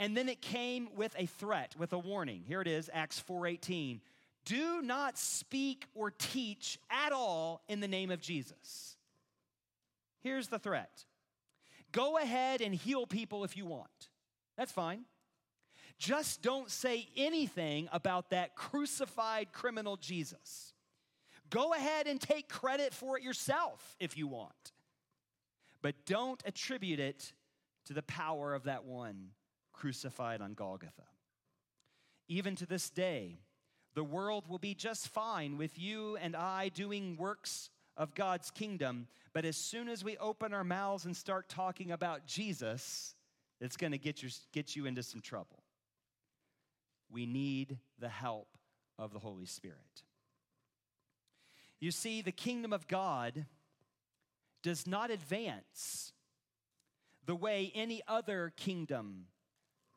And 0.00 0.16
then 0.16 0.30
it 0.30 0.40
came 0.40 0.88
with 0.96 1.14
a 1.18 1.26
threat, 1.26 1.76
with 1.78 1.92
a 1.92 1.98
warning. 1.98 2.42
Here 2.48 2.62
it 2.62 2.66
is, 2.66 2.88
Acts 2.92 3.20
4:18. 3.20 4.00
Do 4.46 4.80
not 4.80 5.18
speak 5.18 5.86
or 5.94 6.10
teach 6.10 6.78
at 6.88 7.12
all 7.12 7.62
in 7.68 7.80
the 7.80 7.86
name 7.86 8.10
of 8.10 8.22
Jesus. 8.22 8.96
Here's 10.20 10.48
the 10.48 10.58
threat. 10.58 11.04
Go 11.92 12.16
ahead 12.16 12.62
and 12.62 12.74
heal 12.74 13.06
people 13.06 13.44
if 13.44 13.58
you 13.58 13.66
want. 13.66 14.08
That's 14.56 14.72
fine. 14.72 15.04
Just 15.98 16.40
don't 16.40 16.70
say 16.70 17.10
anything 17.14 17.86
about 17.92 18.30
that 18.30 18.56
crucified 18.56 19.52
criminal 19.52 19.98
Jesus. 19.98 20.72
Go 21.50 21.74
ahead 21.74 22.06
and 22.06 22.18
take 22.18 22.48
credit 22.48 22.94
for 22.94 23.18
it 23.18 23.22
yourself 23.22 23.96
if 24.00 24.16
you 24.16 24.26
want. 24.26 24.72
But 25.82 26.06
don't 26.06 26.42
attribute 26.46 27.00
it 27.00 27.34
to 27.84 27.92
the 27.92 28.02
power 28.02 28.54
of 28.54 28.64
that 28.64 28.84
one 28.84 29.32
crucified 29.80 30.42
on 30.42 30.52
Golgotha. 30.54 31.06
Even 32.28 32.54
to 32.56 32.66
this 32.66 32.90
day, 32.90 33.38
the 33.94 34.04
world 34.04 34.46
will 34.48 34.58
be 34.58 34.74
just 34.74 35.08
fine 35.08 35.56
with 35.56 35.78
you 35.78 36.16
and 36.18 36.36
I 36.36 36.68
doing 36.68 37.16
works 37.16 37.70
of 37.96 38.14
God's 38.14 38.50
kingdom, 38.50 39.08
but 39.32 39.44
as 39.44 39.56
soon 39.56 39.88
as 39.88 40.04
we 40.04 40.16
open 40.18 40.52
our 40.52 40.64
mouths 40.64 41.06
and 41.06 41.16
start 41.16 41.48
talking 41.48 41.90
about 41.90 42.26
Jesus, 42.26 43.14
it's 43.60 43.76
going 43.76 43.92
to 43.92 43.98
get 43.98 44.22
you, 44.22 44.28
get 44.52 44.76
you 44.76 44.86
into 44.86 45.02
some 45.02 45.20
trouble. 45.20 45.62
We 47.10 47.26
need 47.26 47.78
the 47.98 48.08
help 48.08 48.58
of 48.98 49.12
the 49.12 49.18
Holy 49.18 49.46
Spirit. 49.46 50.04
You 51.80 51.90
see, 51.90 52.20
the 52.20 52.32
kingdom 52.32 52.72
of 52.72 52.86
God 52.86 53.46
does 54.62 54.86
not 54.86 55.10
advance 55.10 56.12
the 57.24 57.34
way 57.34 57.72
any 57.74 58.02
other 58.06 58.52
kingdom 58.56 59.26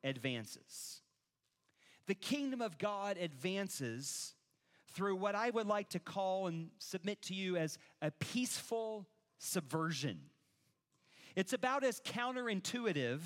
advances. 0.04 1.02
The 2.08 2.16
kingdom 2.16 2.62
of 2.62 2.78
God 2.78 3.18
advances 3.18 4.36
through 4.94 5.16
what 5.16 5.36
I 5.36 5.50
would 5.50 5.68
like 5.68 5.90
to 5.90 6.00
call 6.00 6.48
and 6.48 6.70
submit 6.78 7.22
to 7.24 7.34
you 7.34 7.58
as 7.58 7.78
a 8.02 8.12
peaceful 8.12 9.08
subversion. 9.40 10.20
It's 11.36 11.54
about 11.54 11.84
as 11.84 12.00
counterintuitive 12.02 13.20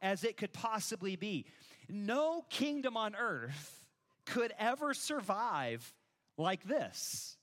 as 0.00 0.24
it 0.24 0.36
could 0.36 0.52
possibly 0.52 1.16
be. 1.16 1.46
No 1.88 2.44
kingdom 2.50 2.96
on 2.96 3.14
earth 3.14 3.84
could 4.26 4.52
ever 4.58 4.94
survive 4.94 5.94
like 6.36 6.64
this, 6.64 7.36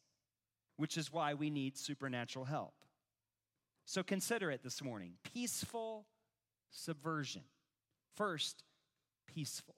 which 0.77 0.97
is 0.97 1.13
why 1.13 1.33
we 1.33 1.49
need 1.49 1.77
supernatural 1.77 2.45
help. 2.45 2.73
So 3.85 4.03
consider 4.03 4.51
it 4.51 4.63
this 4.63 4.83
morning 4.83 5.13
peaceful 5.33 6.05
subversion. 6.69 7.43
First, 8.19 8.65
peaceful. 9.33 9.75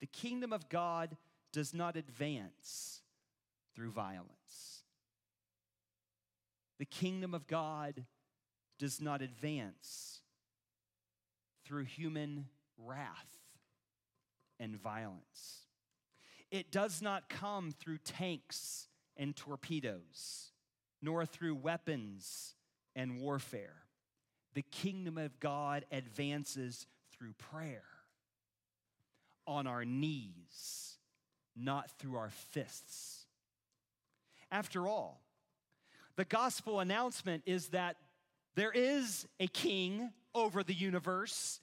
The 0.00 0.06
kingdom 0.06 0.52
of 0.52 0.68
God 0.68 1.16
does 1.52 1.74
not 1.74 1.96
advance 1.96 3.02
through 3.74 3.90
violence. 3.90 4.84
The 6.78 6.84
kingdom 6.84 7.34
of 7.34 7.48
God 7.48 8.04
does 8.78 9.00
not 9.00 9.20
advance 9.20 10.20
through 11.66 11.86
human 11.86 12.46
wrath 12.78 13.40
and 14.60 14.76
violence. 14.76 15.62
It 16.52 16.70
does 16.70 17.02
not 17.02 17.28
come 17.28 17.72
through 17.72 17.98
tanks 17.98 18.86
and 19.16 19.34
torpedoes, 19.34 20.52
nor 21.02 21.26
through 21.26 21.56
weapons 21.56 22.54
and 22.94 23.18
warfare. 23.20 23.82
The 24.54 24.62
kingdom 24.62 25.18
of 25.18 25.40
God 25.40 25.84
advances 25.90 26.86
through 27.16 27.34
prayer, 27.34 27.84
on 29.46 29.66
our 29.66 29.84
knees, 29.84 30.98
not 31.56 31.90
through 31.98 32.16
our 32.16 32.30
fists. 32.30 33.26
After 34.50 34.86
all, 34.86 35.20
the 36.16 36.24
gospel 36.24 36.80
announcement 36.80 37.42
is 37.46 37.68
that 37.68 37.96
there 38.54 38.72
is 38.72 39.26
a 39.40 39.46
king 39.46 40.12
over 40.34 40.62
the 40.62 40.74
universe, 40.74 41.60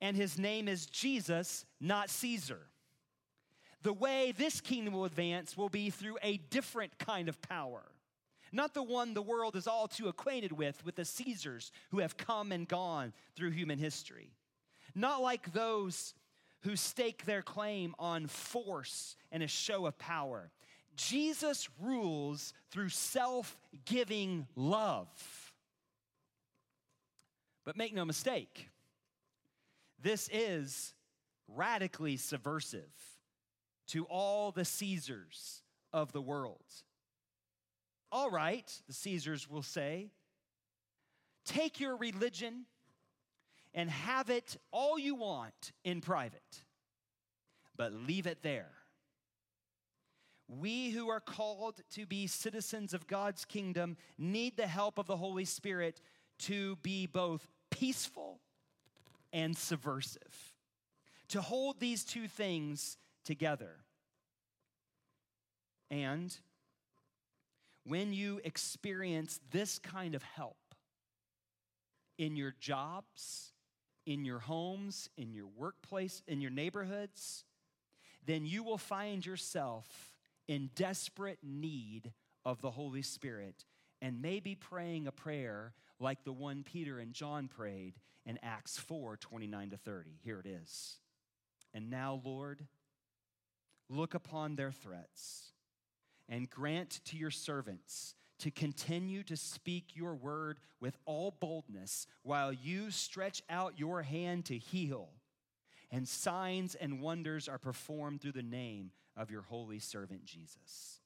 and 0.00 0.16
his 0.16 0.38
name 0.38 0.68
is 0.68 0.86
Jesus, 0.86 1.64
not 1.80 2.10
Caesar. 2.10 2.60
The 3.82 3.92
way 3.92 4.32
this 4.36 4.60
kingdom 4.60 4.94
will 4.94 5.04
advance 5.04 5.56
will 5.56 5.68
be 5.68 5.90
through 5.90 6.18
a 6.22 6.36
different 6.36 6.98
kind 6.98 7.28
of 7.28 7.40
power, 7.40 7.82
not 8.50 8.74
the 8.74 8.82
one 8.82 9.14
the 9.14 9.22
world 9.22 9.54
is 9.54 9.68
all 9.68 9.86
too 9.86 10.08
acquainted 10.08 10.52
with, 10.52 10.84
with 10.84 10.96
the 10.96 11.04
Caesars 11.04 11.70
who 11.90 12.00
have 12.00 12.16
come 12.16 12.50
and 12.50 12.66
gone 12.66 13.12
through 13.36 13.50
human 13.50 13.78
history. 13.78 14.32
Not 14.98 15.22
like 15.22 15.52
those 15.52 16.12
who 16.62 16.74
stake 16.74 17.24
their 17.24 17.40
claim 17.42 17.94
on 18.00 18.26
force 18.26 19.14
and 19.30 19.44
a 19.44 19.46
show 19.46 19.86
of 19.86 19.96
power. 19.96 20.50
Jesus 20.96 21.68
rules 21.80 22.52
through 22.72 22.88
self 22.88 23.56
giving 23.84 24.48
love. 24.56 25.06
But 27.64 27.76
make 27.76 27.94
no 27.94 28.04
mistake, 28.04 28.70
this 30.02 30.28
is 30.32 30.94
radically 31.46 32.16
subversive 32.16 32.90
to 33.88 34.04
all 34.06 34.50
the 34.50 34.64
Caesars 34.64 35.62
of 35.92 36.10
the 36.10 36.20
world. 36.20 36.64
All 38.10 38.30
right, 38.30 38.68
the 38.88 38.94
Caesars 38.94 39.48
will 39.48 39.62
say, 39.62 40.10
take 41.44 41.78
your 41.78 41.96
religion 41.96 42.64
and 43.78 43.88
have 43.92 44.28
it 44.28 44.56
all 44.72 44.98
you 44.98 45.14
want 45.14 45.70
in 45.84 46.00
private, 46.00 46.64
but 47.76 47.92
leave 47.92 48.26
it 48.26 48.42
there. 48.42 48.72
We 50.48 50.90
who 50.90 51.08
are 51.10 51.20
called 51.20 51.80
to 51.92 52.04
be 52.04 52.26
citizens 52.26 52.92
of 52.92 53.06
God's 53.06 53.44
kingdom 53.44 53.96
need 54.18 54.56
the 54.56 54.66
help 54.66 54.98
of 54.98 55.06
the 55.06 55.16
Holy 55.16 55.44
Spirit 55.44 56.00
to 56.40 56.74
be 56.82 57.06
both 57.06 57.46
peaceful 57.70 58.40
and 59.32 59.56
subversive. 59.56 60.54
To 61.28 61.40
hold 61.40 61.78
these 61.78 62.04
two 62.04 62.26
things 62.26 62.98
together. 63.24 63.76
And 65.88 66.36
when 67.84 68.12
you 68.12 68.40
experience 68.42 69.38
this 69.52 69.78
kind 69.78 70.16
of 70.16 70.24
help 70.24 70.56
in 72.18 72.34
your 72.34 72.56
jobs, 72.58 73.52
in 74.08 74.24
your 74.24 74.38
homes, 74.38 75.10
in 75.18 75.34
your 75.34 75.48
workplace, 75.54 76.22
in 76.26 76.40
your 76.40 76.50
neighborhoods, 76.50 77.44
then 78.24 78.46
you 78.46 78.62
will 78.62 78.78
find 78.78 79.24
yourself 79.24 80.14
in 80.48 80.70
desperate 80.74 81.38
need 81.42 82.10
of 82.42 82.62
the 82.62 82.70
Holy 82.70 83.02
Spirit 83.02 83.66
and 84.00 84.22
maybe 84.22 84.54
praying 84.54 85.06
a 85.06 85.12
prayer 85.12 85.74
like 86.00 86.24
the 86.24 86.32
one 86.32 86.62
Peter 86.62 86.98
and 86.98 87.12
John 87.12 87.48
prayed 87.48 87.96
in 88.24 88.38
Acts 88.42 88.78
4 88.78 89.18
29 89.18 89.70
to 89.70 89.76
30. 89.76 90.10
Here 90.24 90.40
it 90.40 90.46
is. 90.46 90.96
And 91.74 91.90
now, 91.90 92.22
Lord, 92.24 92.66
look 93.90 94.14
upon 94.14 94.56
their 94.56 94.72
threats 94.72 95.52
and 96.30 96.48
grant 96.48 97.00
to 97.04 97.18
your 97.18 97.30
servants 97.30 98.14
to 98.38 98.50
continue 98.50 99.22
to 99.24 99.36
speak 99.36 99.94
your 99.94 100.14
word 100.14 100.58
with 100.80 100.96
all 101.06 101.34
boldness 101.40 102.06
while 102.22 102.52
you 102.52 102.90
stretch 102.90 103.42
out 103.50 103.78
your 103.78 104.02
hand 104.02 104.44
to 104.46 104.58
heal, 104.58 105.08
and 105.90 106.06
signs 106.06 106.74
and 106.74 107.00
wonders 107.00 107.48
are 107.48 107.58
performed 107.58 108.20
through 108.20 108.32
the 108.32 108.42
name 108.42 108.90
of 109.16 109.30
your 109.30 109.42
holy 109.42 109.78
servant 109.78 110.24
Jesus. 110.24 111.00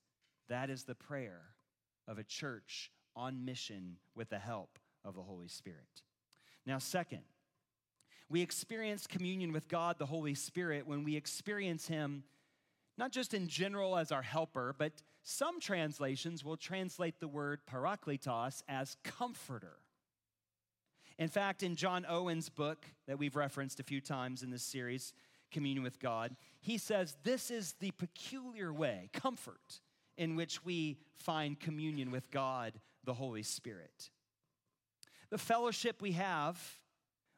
That 0.49 0.71
is 0.71 0.85
the 0.85 0.95
prayer 0.95 1.41
of 2.07 2.19
a 2.19 2.25
church 2.25 2.91
on 3.17 3.45
mission 3.45 3.97
with 4.15 4.29
the 4.29 4.39
help 4.39 4.79
of 5.05 5.15
the 5.15 5.23
Holy 5.23 5.49
Spirit. 5.49 6.03
Now, 6.67 6.79
second, 6.79 7.23
we 8.29 8.43
experience 8.43 9.07
communion 9.07 9.53
with 9.53 9.69
God, 9.69 9.99
the 9.99 10.07
Holy 10.07 10.35
Spirit, 10.35 10.87
when 10.87 11.05
we 11.05 11.17
experience 11.17 11.87
Him 11.89 12.25
not 12.99 13.13
just 13.13 13.35
in 13.35 13.49
general 13.49 13.97
as 13.97 14.13
our 14.13 14.23
helper, 14.23 14.75
but 14.79 14.93
some 15.23 15.61
translations 15.61 16.45
will 16.45 16.57
translate 16.57 17.21
the 17.21 17.29
word 17.29 17.61
parakletos 17.71 18.63
as 18.69 18.97
comforter. 19.05 19.77
In 21.19 21.29
fact, 21.29 21.63
in 21.63 21.77
John 21.77 22.05
Owen's 22.09 22.49
book 22.49 22.87
that 23.07 23.19
we've 23.19 23.37
referenced 23.37 23.79
a 23.79 23.85
few 23.85 24.01
times 24.01 24.43
in 24.43 24.51
this 24.51 24.65
series, 24.65 25.13
Communion 25.53 25.85
with 25.85 26.01
God, 26.01 26.35
he 26.61 26.79
says 26.79 27.15
this 27.25 27.51
is 27.51 27.75
the 27.75 27.91
peculiar 27.93 28.73
way, 28.73 29.11
comfort, 29.13 29.81
in 30.17 30.35
which 30.35 30.65
we 30.65 30.99
find 31.15 31.61
communion 31.61 32.11
with 32.11 32.31
God, 32.31 32.81
the 33.05 33.15
Holy 33.15 33.43
Spirit. 33.43 34.11
The 35.31 35.39
fellowship 35.39 36.01
we 36.01 36.13
have 36.13 36.59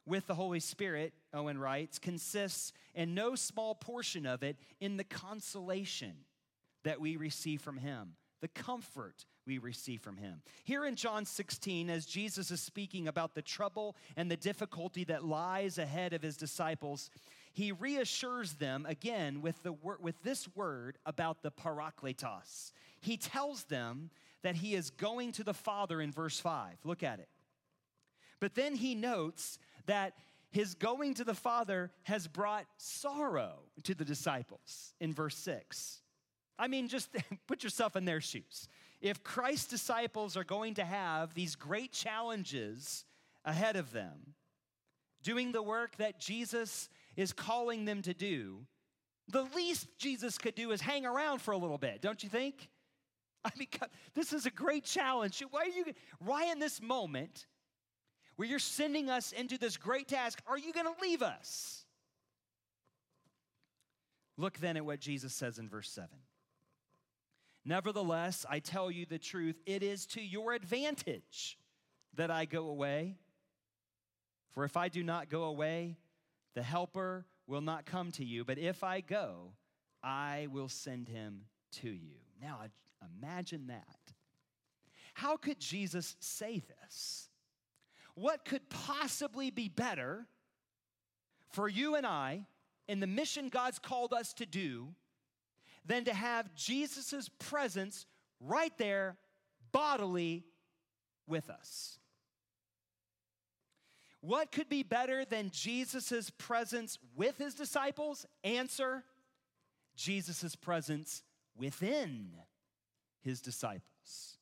with 0.05 0.27
the 0.27 0.35
Holy 0.35 0.61
Spirit, 0.61 1.13
Owen 1.33 1.57
writes, 1.57 1.99
consists 1.99 2.71
in 2.93 3.13
no 3.13 3.35
small 3.35 3.75
portion 3.75 4.25
of 4.25 4.43
it 4.43 4.57
in 4.79 4.97
the 4.97 5.03
consolation 5.03 6.13
that 6.85 7.01
we 7.01 7.17
receive 7.17 7.61
from 7.61 7.77
Him, 7.77 8.15
the 8.41 8.47
comfort 8.47 9.25
we 9.45 9.57
receive 9.57 10.01
from 10.01 10.17
Him. 10.17 10.41
Here 10.63 10.85
in 10.85 10.95
John 10.95 11.25
16, 11.25 11.89
as 11.89 12.05
Jesus 12.05 12.49
is 12.49 12.61
speaking 12.61 13.07
about 13.07 13.35
the 13.35 13.41
trouble 13.41 13.95
and 14.15 14.31
the 14.31 14.37
difficulty 14.37 15.03
that 15.03 15.25
lies 15.25 15.77
ahead 15.77 16.13
of 16.13 16.21
His 16.21 16.37
disciples, 16.37 17.09
he 17.55 17.71
reassures 17.71 18.53
them 18.53 18.85
again 18.85 19.41
with, 19.41 19.63
the 19.63 19.71
wor- 19.71 19.97
with 20.01 20.21
this 20.23 20.47
word 20.55 20.97
about 21.05 21.41
the 21.41 21.51
parakletos. 21.51 22.71
He 22.99 23.15
tells 23.15 23.63
them 23.63 24.09
that 24.43 24.55
he 24.55 24.75
is 24.75 24.89
going 24.89 25.31
to 25.33 25.43
the 25.43 25.53
Father 25.53 26.01
in 26.01 26.11
verse 26.11 26.37
5. 26.39 26.73
Look 26.83 27.01
at 27.01 27.19
it. 27.19 27.29
But 28.41 28.55
then 28.55 28.75
he 28.75 28.93
notes 28.93 29.57
that 29.85 30.15
his 30.51 30.75
going 30.75 31.13
to 31.15 31.23
the 31.23 31.33
Father 31.33 31.91
has 32.03 32.27
brought 32.27 32.65
sorrow 32.77 33.59
to 33.83 33.95
the 33.95 34.05
disciples 34.05 34.93
in 34.99 35.13
verse 35.13 35.37
6. 35.37 36.01
I 36.57 36.67
mean, 36.67 36.87
just 36.87 37.09
put 37.47 37.63
yourself 37.63 37.95
in 37.95 38.05
their 38.05 38.21
shoes. 38.21 38.67
If 39.01 39.23
Christ's 39.23 39.67
disciples 39.67 40.37
are 40.37 40.43
going 40.43 40.75
to 40.75 40.85
have 40.85 41.33
these 41.33 41.55
great 41.55 41.91
challenges 41.91 43.05
ahead 43.43 43.75
of 43.75 43.91
them, 43.91 44.33
doing 45.21 45.51
the 45.51 45.61
work 45.61 45.97
that 45.97 46.19
Jesus 46.19 46.89
is 47.15 47.33
calling 47.33 47.85
them 47.85 48.01
to 48.03 48.13
do, 48.13 48.65
the 49.27 49.43
least 49.55 49.87
Jesus 49.97 50.37
could 50.37 50.55
do 50.55 50.71
is 50.71 50.81
hang 50.81 51.05
around 51.05 51.41
for 51.41 51.51
a 51.51 51.57
little 51.57 51.77
bit, 51.77 52.01
don't 52.01 52.21
you 52.23 52.29
think? 52.29 52.69
I 53.45 53.51
mean, 53.57 53.67
God, 53.79 53.89
this 54.13 54.33
is 54.33 54.45
a 54.45 54.51
great 54.51 54.85
challenge. 54.85 55.43
Why 55.51 55.61
are 55.61 55.65
you, 55.67 55.85
why 56.19 56.51
in 56.51 56.59
this 56.59 56.81
moment 56.81 57.45
where 58.35 58.47
you're 58.47 58.59
sending 58.59 59.09
us 59.09 59.31
into 59.31 59.57
this 59.57 59.77
great 59.77 60.07
task, 60.07 60.41
are 60.47 60.57
you 60.57 60.73
going 60.73 60.87
to 60.87 61.01
leave 61.01 61.21
us? 61.21 61.85
Look 64.37 64.57
then 64.59 64.77
at 64.77 64.85
what 64.85 64.99
Jesus 64.99 65.33
says 65.33 65.59
in 65.59 65.69
verse 65.69 65.89
7. 65.89 66.09
Nevertheless, 67.65 68.45
I 68.47 68.59
tell 68.59 68.91
you 68.91 69.05
the 69.05 69.17
truth, 69.17 69.59
it 69.65 69.81
is 69.81 70.05
to 70.07 70.21
your 70.21 70.53
advantage 70.53 71.57
that 72.13 72.29
I 72.29 72.45
go 72.45 72.67
away. 72.67 73.17
For 74.51 74.63
if 74.63 74.77
I 74.77 74.87
do 74.87 75.03
not 75.03 75.29
go 75.29 75.43
away, 75.43 75.97
the 76.53 76.61
Helper 76.61 77.25
will 77.47 77.61
not 77.61 77.85
come 77.85 78.11
to 78.13 78.23
you. 78.23 78.45
But 78.45 78.59
if 78.59 78.83
I 78.83 79.01
go, 79.01 79.53
I 80.03 80.47
will 80.51 80.69
send 80.69 81.09
him 81.09 81.41
to 81.81 81.89
you. 81.89 82.17
Now, 82.41 82.59
imagine 83.19 83.67
that. 83.67 84.13
How 85.15 85.35
could 85.35 85.59
Jesus 85.59 86.15
say 86.19 86.61
this? 86.81 87.29
What 88.13 88.45
could 88.45 88.69
possibly 88.69 89.49
be 89.49 89.69
better 89.69 90.27
for 91.51 91.67
you 91.67 91.95
and 91.95 92.05
I 92.05 92.45
in 92.87 92.99
the 92.99 93.07
mission 93.07 93.49
God's 93.49 93.79
called 93.79 94.13
us 94.13 94.33
to 94.35 94.45
do 94.45 94.89
than 95.85 96.05
to 96.05 96.13
have 96.13 96.53
Jesus' 96.55 97.29
presence 97.39 98.05
right 98.39 98.75
there, 98.77 99.17
bodily, 99.71 100.43
with 101.27 101.49
us? 101.49 101.99
What 104.21 104.51
could 104.51 104.69
be 104.69 104.81
better 104.81 105.23
than 105.23 105.51
Jesus' 105.51 106.31
presence 106.31 106.97
with 107.15 107.37
his 107.37 107.53
disciples? 107.53 108.25
Answer 108.43 109.03
Jesus' 109.95 110.55
presence 110.55 111.21
within 111.55 112.31
his 113.21 113.39
disciples. 113.39 114.37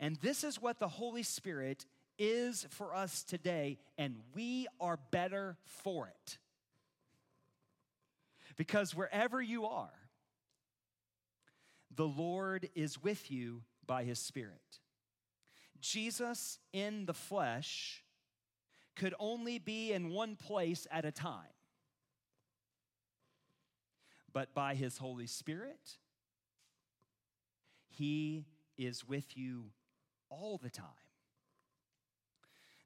And 0.00 0.16
this 0.16 0.42
is 0.42 0.60
what 0.60 0.80
the 0.80 0.88
Holy 0.88 1.22
Spirit 1.22 1.86
is 2.18 2.66
for 2.70 2.94
us 2.94 3.22
today, 3.22 3.78
and 3.96 4.16
we 4.34 4.66
are 4.80 4.98
better 5.10 5.56
for 5.64 6.08
it. 6.08 6.38
Because 8.56 8.94
wherever 8.94 9.40
you 9.40 9.66
are, 9.66 9.92
the 11.94 12.06
Lord 12.06 12.68
is 12.74 13.02
with 13.02 13.30
you 13.30 13.62
by 13.86 14.04
his 14.04 14.18
Spirit. 14.18 14.78
Jesus 15.80 16.58
in 16.72 17.06
the 17.06 17.14
flesh 17.14 18.04
could 18.96 19.14
only 19.18 19.58
be 19.58 19.92
in 19.92 20.10
one 20.10 20.36
place 20.36 20.86
at 20.90 21.04
a 21.04 21.10
time. 21.10 21.54
But 24.32 24.54
by 24.54 24.74
his 24.74 24.98
Holy 24.98 25.26
Spirit, 25.26 25.96
he 27.88 28.44
is 28.78 29.06
with 29.06 29.36
you 29.36 29.70
all 30.28 30.60
the 30.62 30.70
time. 30.70 30.86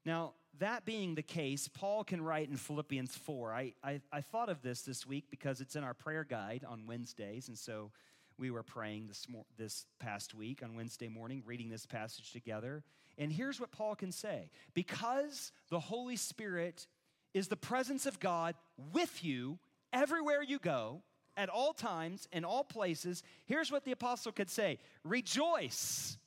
Now, 0.05 0.33
that 0.59 0.85
being 0.85 1.15
the 1.15 1.21
case, 1.21 1.67
Paul 1.67 2.03
can 2.03 2.21
write 2.21 2.49
in 2.49 2.57
Philippians 2.57 3.15
4. 3.15 3.53
I, 3.53 3.73
I, 3.83 4.01
I, 4.11 4.21
thought 4.21 4.49
of 4.49 4.61
this 4.61 4.83
this 4.83 5.05
week 5.05 5.25
because 5.29 5.61
it's 5.61 5.75
in 5.75 5.83
our 5.83 5.93
prayer 5.93 6.23
guide 6.23 6.63
on 6.67 6.85
Wednesdays. 6.87 7.47
And 7.49 7.57
so 7.57 7.91
we 8.37 8.51
were 8.51 8.63
praying 8.63 9.07
this, 9.07 9.25
this 9.57 9.85
past 9.99 10.33
week 10.33 10.61
on 10.63 10.75
Wednesday 10.75 11.07
morning, 11.07 11.43
reading 11.45 11.69
this 11.69 11.85
passage 11.85 12.31
together. 12.31 12.83
And 13.17 13.31
here's 13.31 13.59
what 13.59 13.71
Paul 13.71 13.95
can 13.95 14.11
say 14.11 14.49
Because 14.73 15.51
the 15.69 15.79
Holy 15.79 16.15
Spirit 16.15 16.87
is 17.33 17.47
the 17.47 17.55
presence 17.55 18.05
of 18.05 18.19
God 18.19 18.55
with 18.93 19.23
you 19.23 19.59
everywhere 19.93 20.41
you 20.41 20.59
go, 20.59 21.01
at 21.37 21.49
all 21.49 21.73
times, 21.73 22.27
in 22.31 22.45
all 22.45 22.63
places, 22.63 23.23
here's 23.45 23.71
what 23.71 23.83
the 23.83 23.91
apostle 23.91 24.31
could 24.31 24.49
say 24.49 24.79
Rejoice, 25.03 26.17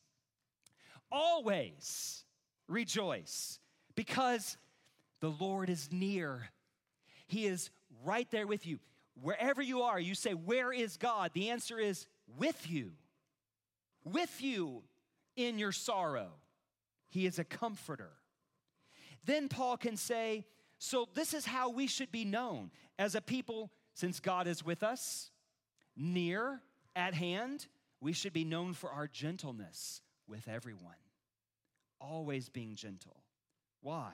always 1.10 2.24
rejoice, 2.68 3.58
because 3.94 4.56
the 5.20 5.30
Lord 5.30 5.70
is 5.70 5.88
near. 5.90 6.50
He 7.26 7.46
is 7.46 7.70
right 8.04 8.30
there 8.30 8.46
with 8.46 8.66
you. 8.66 8.78
Wherever 9.22 9.62
you 9.62 9.82
are, 9.82 9.98
you 9.98 10.14
say, 10.14 10.32
Where 10.32 10.72
is 10.72 10.96
God? 10.96 11.32
The 11.34 11.50
answer 11.50 11.78
is 11.78 12.06
with 12.36 12.70
you, 12.70 12.92
with 14.04 14.40
you 14.40 14.82
in 15.36 15.58
your 15.58 15.72
sorrow. 15.72 16.28
He 17.08 17.26
is 17.26 17.38
a 17.38 17.44
comforter. 17.44 18.10
Then 19.24 19.48
Paul 19.48 19.76
can 19.76 19.96
say, 19.96 20.44
So 20.78 21.08
this 21.14 21.34
is 21.34 21.46
how 21.46 21.70
we 21.70 21.86
should 21.86 22.12
be 22.12 22.24
known 22.24 22.70
as 22.98 23.14
a 23.14 23.20
people, 23.20 23.70
since 23.94 24.20
God 24.20 24.46
is 24.46 24.64
with 24.64 24.82
us, 24.82 25.30
near, 25.96 26.60
at 26.94 27.14
hand, 27.14 27.66
we 28.00 28.12
should 28.12 28.32
be 28.32 28.44
known 28.44 28.74
for 28.74 28.90
our 28.90 29.06
gentleness 29.06 30.00
with 30.26 30.46
everyone, 30.48 30.94
always 32.00 32.48
being 32.48 32.74
gentle. 32.74 33.22
Why? 33.80 34.12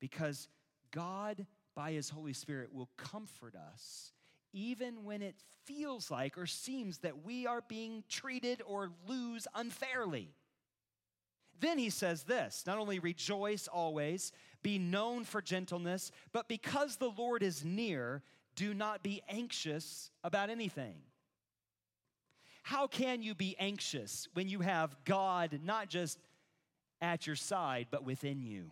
Because 0.00 0.48
God, 0.90 1.46
by 1.74 1.92
His 1.92 2.10
Holy 2.10 2.32
Spirit, 2.32 2.72
will 2.72 2.90
comfort 2.96 3.54
us 3.54 4.12
even 4.56 5.04
when 5.04 5.20
it 5.20 5.36
feels 5.66 6.10
like 6.10 6.38
or 6.38 6.46
seems 6.46 6.98
that 6.98 7.24
we 7.24 7.46
are 7.46 7.62
being 7.68 8.02
treated 8.08 8.62
or 8.66 8.90
lose 9.06 9.46
unfairly. 9.54 10.30
Then 11.60 11.78
he 11.78 11.90
says 11.90 12.22
this 12.22 12.64
not 12.66 12.78
only 12.78 12.98
rejoice 12.98 13.68
always, 13.68 14.32
be 14.62 14.78
known 14.78 15.24
for 15.24 15.42
gentleness, 15.42 16.10
but 16.32 16.48
because 16.48 16.96
the 16.96 17.12
Lord 17.16 17.42
is 17.42 17.64
near, 17.64 18.22
do 18.54 18.72
not 18.72 19.02
be 19.02 19.22
anxious 19.28 20.10
about 20.24 20.48
anything. 20.48 20.94
How 22.62 22.86
can 22.86 23.22
you 23.22 23.34
be 23.34 23.56
anxious 23.58 24.26
when 24.32 24.48
you 24.48 24.60
have 24.60 24.96
God 25.04 25.60
not 25.62 25.88
just 25.88 26.18
at 27.02 27.26
your 27.26 27.36
side, 27.36 27.88
but 27.90 28.04
within 28.04 28.42
you, 28.42 28.70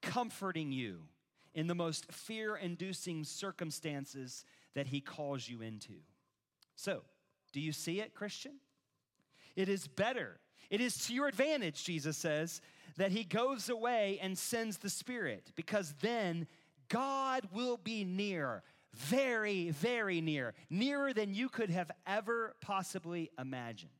comforting 0.00 0.70
you 0.70 1.00
in 1.58 1.66
the 1.66 1.74
most 1.74 2.10
fear 2.12 2.56
inducing 2.56 3.24
circumstances 3.24 4.44
that 4.74 4.86
He 4.86 5.00
calls 5.00 5.48
you 5.48 5.60
into? 5.60 5.94
So, 6.76 7.02
do 7.52 7.60
you 7.60 7.72
see 7.72 8.00
it, 8.00 8.14
Christian? 8.14 8.52
It 9.56 9.68
is 9.68 9.88
better 9.88 10.38
it 10.70 10.80
is 10.80 11.06
to 11.06 11.14
your 11.14 11.28
advantage, 11.28 11.84
Jesus 11.84 12.16
says, 12.16 12.60
that 12.96 13.12
he 13.12 13.24
goes 13.24 13.68
away 13.68 14.18
and 14.20 14.36
sends 14.36 14.78
the 14.78 14.90
Spirit, 14.90 15.52
because 15.54 15.94
then 16.00 16.46
God 16.88 17.48
will 17.52 17.76
be 17.76 18.04
near, 18.04 18.62
very, 18.94 19.70
very 19.70 20.20
near, 20.20 20.54
nearer 20.68 21.12
than 21.12 21.34
you 21.34 21.48
could 21.48 21.70
have 21.70 21.90
ever 22.06 22.54
possibly 22.60 23.30
imagined. 23.38 23.92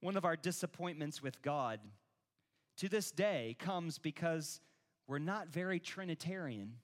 One 0.00 0.16
of 0.16 0.24
our 0.24 0.36
disappointments 0.36 1.22
with 1.22 1.40
God 1.42 1.80
to 2.76 2.88
this 2.88 3.10
day 3.10 3.56
comes 3.58 3.98
because 3.98 4.60
we're 5.06 5.18
not 5.18 5.48
very 5.48 5.80
Trinitarian. 5.80 6.74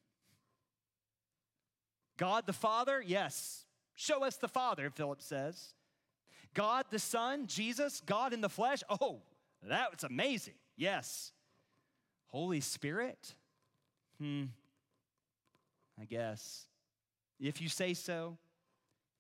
God 2.17 2.47
the 2.47 2.53
Father, 2.53 3.03
yes, 3.05 3.65
show 3.95 4.25
us 4.25 4.37
the 4.37 4.49
Father, 4.49 4.91
Philip 4.91 5.23
says. 5.23 5.75
God 6.55 6.87
the 6.91 6.99
Son, 6.99 7.47
Jesus, 7.47 8.03
God 8.05 8.33
in 8.33 8.41
the 8.41 8.49
flesh. 8.49 8.83
Oh, 8.89 9.23
that's 9.63 10.05
amazing. 10.05 10.55
Yes. 10.77 11.33
Holy 12.27 12.61
Spirit? 12.61 13.35
Hmm. 14.19 14.45
I 16.01 16.05
guess. 16.05 16.67
If 17.39 17.61
you 17.63 17.69
say 17.69 17.95
so, 17.95 18.37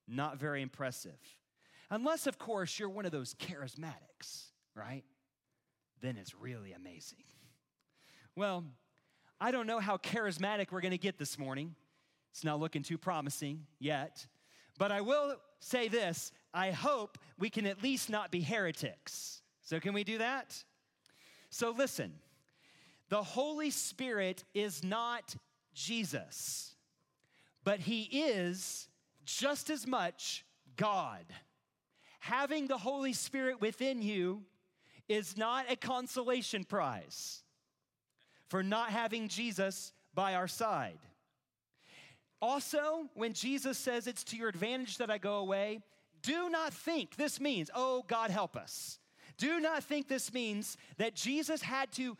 not 0.06 0.38
very 0.38 0.60
impressive. 0.60 1.18
Unless, 1.90 2.26
of 2.26 2.38
course, 2.38 2.78
you're 2.78 2.88
one 2.88 3.06
of 3.06 3.12
those 3.12 3.34
charismatics, 3.34 4.50
right? 4.74 5.04
Then 6.00 6.16
it's 6.16 6.34
really 6.34 6.72
amazing. 6.72 7.24
Well, 8.36 8.64
I 9.40 9.50
don't 9.50 9.66
know 9.66 9.80
how 9.80 9.96
charismatic 9.96 10.70
we're 10.70 10.82
going 10.82 10.90
to 10.90 10.98
get 10.98 11.18
this 11.18 11.38
morning. 11.38 11.74
It's 12.30 12.44
not 12.44 12.60
looking 12.60 12.82
too 12.82 12.98
promising 12.98 13.66
yet. 13.78 14.26
But 14.78 14.92
I 14.92 15.00
will 15.00 15.36
say 15.60 15.88
this 15.88 16.32
I 16.52 16.70
hope 16.70 17.18
we 17.38 17.48
can 17.48 17.66
at 17.66 17.82
least 17.82 18.10
not 18.10 18.30
be 18.30 18.40
heretics. 18.40 19.40
So, 19.62 19.80
can 19.80 19.94
we 19.94 20.04
do 20.04 20.18
that? 20.18 20.62
So, 21.48 21.70
listen 21.70 22.12
the 23.08 23.22
Holy 23.22 23.70
Spirit 23.70 24.44
is 24.54 24.84
not 24.84 25.34
Jesus, 25.74 26.74
but 27.64 27.80
He 27.80 28.02
is 28.02 28.88
just 29.24 29.70
as 29.70 29.86
much 29.86 30.44
God. 30.76 31.24
Having 32.20 32.66
the 32.66 32.78
Holy 32.78 33.14
Spirit 33.14 33.60
within 33.60 34.02
you 34.02 34.42
is 35.08 35.36
not 35.36 35.64
a 35.70 35.76
consolation 35.76 36.64
prize 36.64 37.42
for 38.50 38.62
not 38.62 38.90
having 38.90 39.28
Jesus 39.28 39.92
by 40.12 40.34
our 40.34 40.48
side. 40.48 40.98
Also, 42.42 43.08
when 43.14 43.32
Jesus 43.32 43.78
says 43.78 44.06
it's 44.06 44.24
to 44.24 44.36
your 44.36 44.48
advantage 44.48 44.98
that 44.98 45.10
I 45.10 45.18
go 45.18 45.36
away, 45.36 45.80
do 46.22 46.50
not 46.50 46.74
think 46.74 47.16
this 47.16 47.40
means, 47.40 47.70
oh, 47.74 48.04
God 48.08 48.30
help 48.30 48.56
us. 48.56 48.98
Do 49.38 49.60
not 49.60 49.84
think 49.84 50.08
this 50.08 50.34
means 50.34 50.76
that 50.98 51.14
Jesus 51.14 51.62
had 51.62 51.92
to 51.92 52.16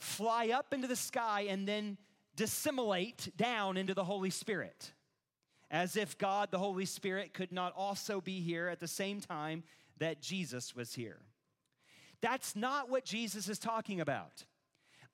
fly 0.00 0.48
up 0.48 0.74
into 0.74 0.88
the 0.88 0.96
sky 0.96 1.46
and 1.48 1.68
then 1.68 1.96
dissimulate 2.34 3.30
down 3.36 3.76
into 3.76 3.94
the 3.94 4.04
Holy 4.04 4.30
Spirit, 4.30 4.92
as 5.70 5.96
if 5.96 6.18
God, 6.18 6.50
the 6.50 6.58
Holy 6.58 6.84
Spirit, 6.84 7.32
could 7.32 7.52
not 7.52 7.72
also 7.76 8.20
be 8.20 8.40
here 8.40 8.66
at 8.68 8.80
the 8.80 8.88
same 8.88 9.20
time 9.20 9.62
that 9.98 10.20
Jesus 10.20 10.74
was 10.74 10.94
here. 10.94 11.20
That's 12.20 12.56
not 12.56 12.90
what 12.90 13.04
Jesus 13.04 13.48
is 13.48 13.58
talking 13.58 14.00
about. 14.00 14.44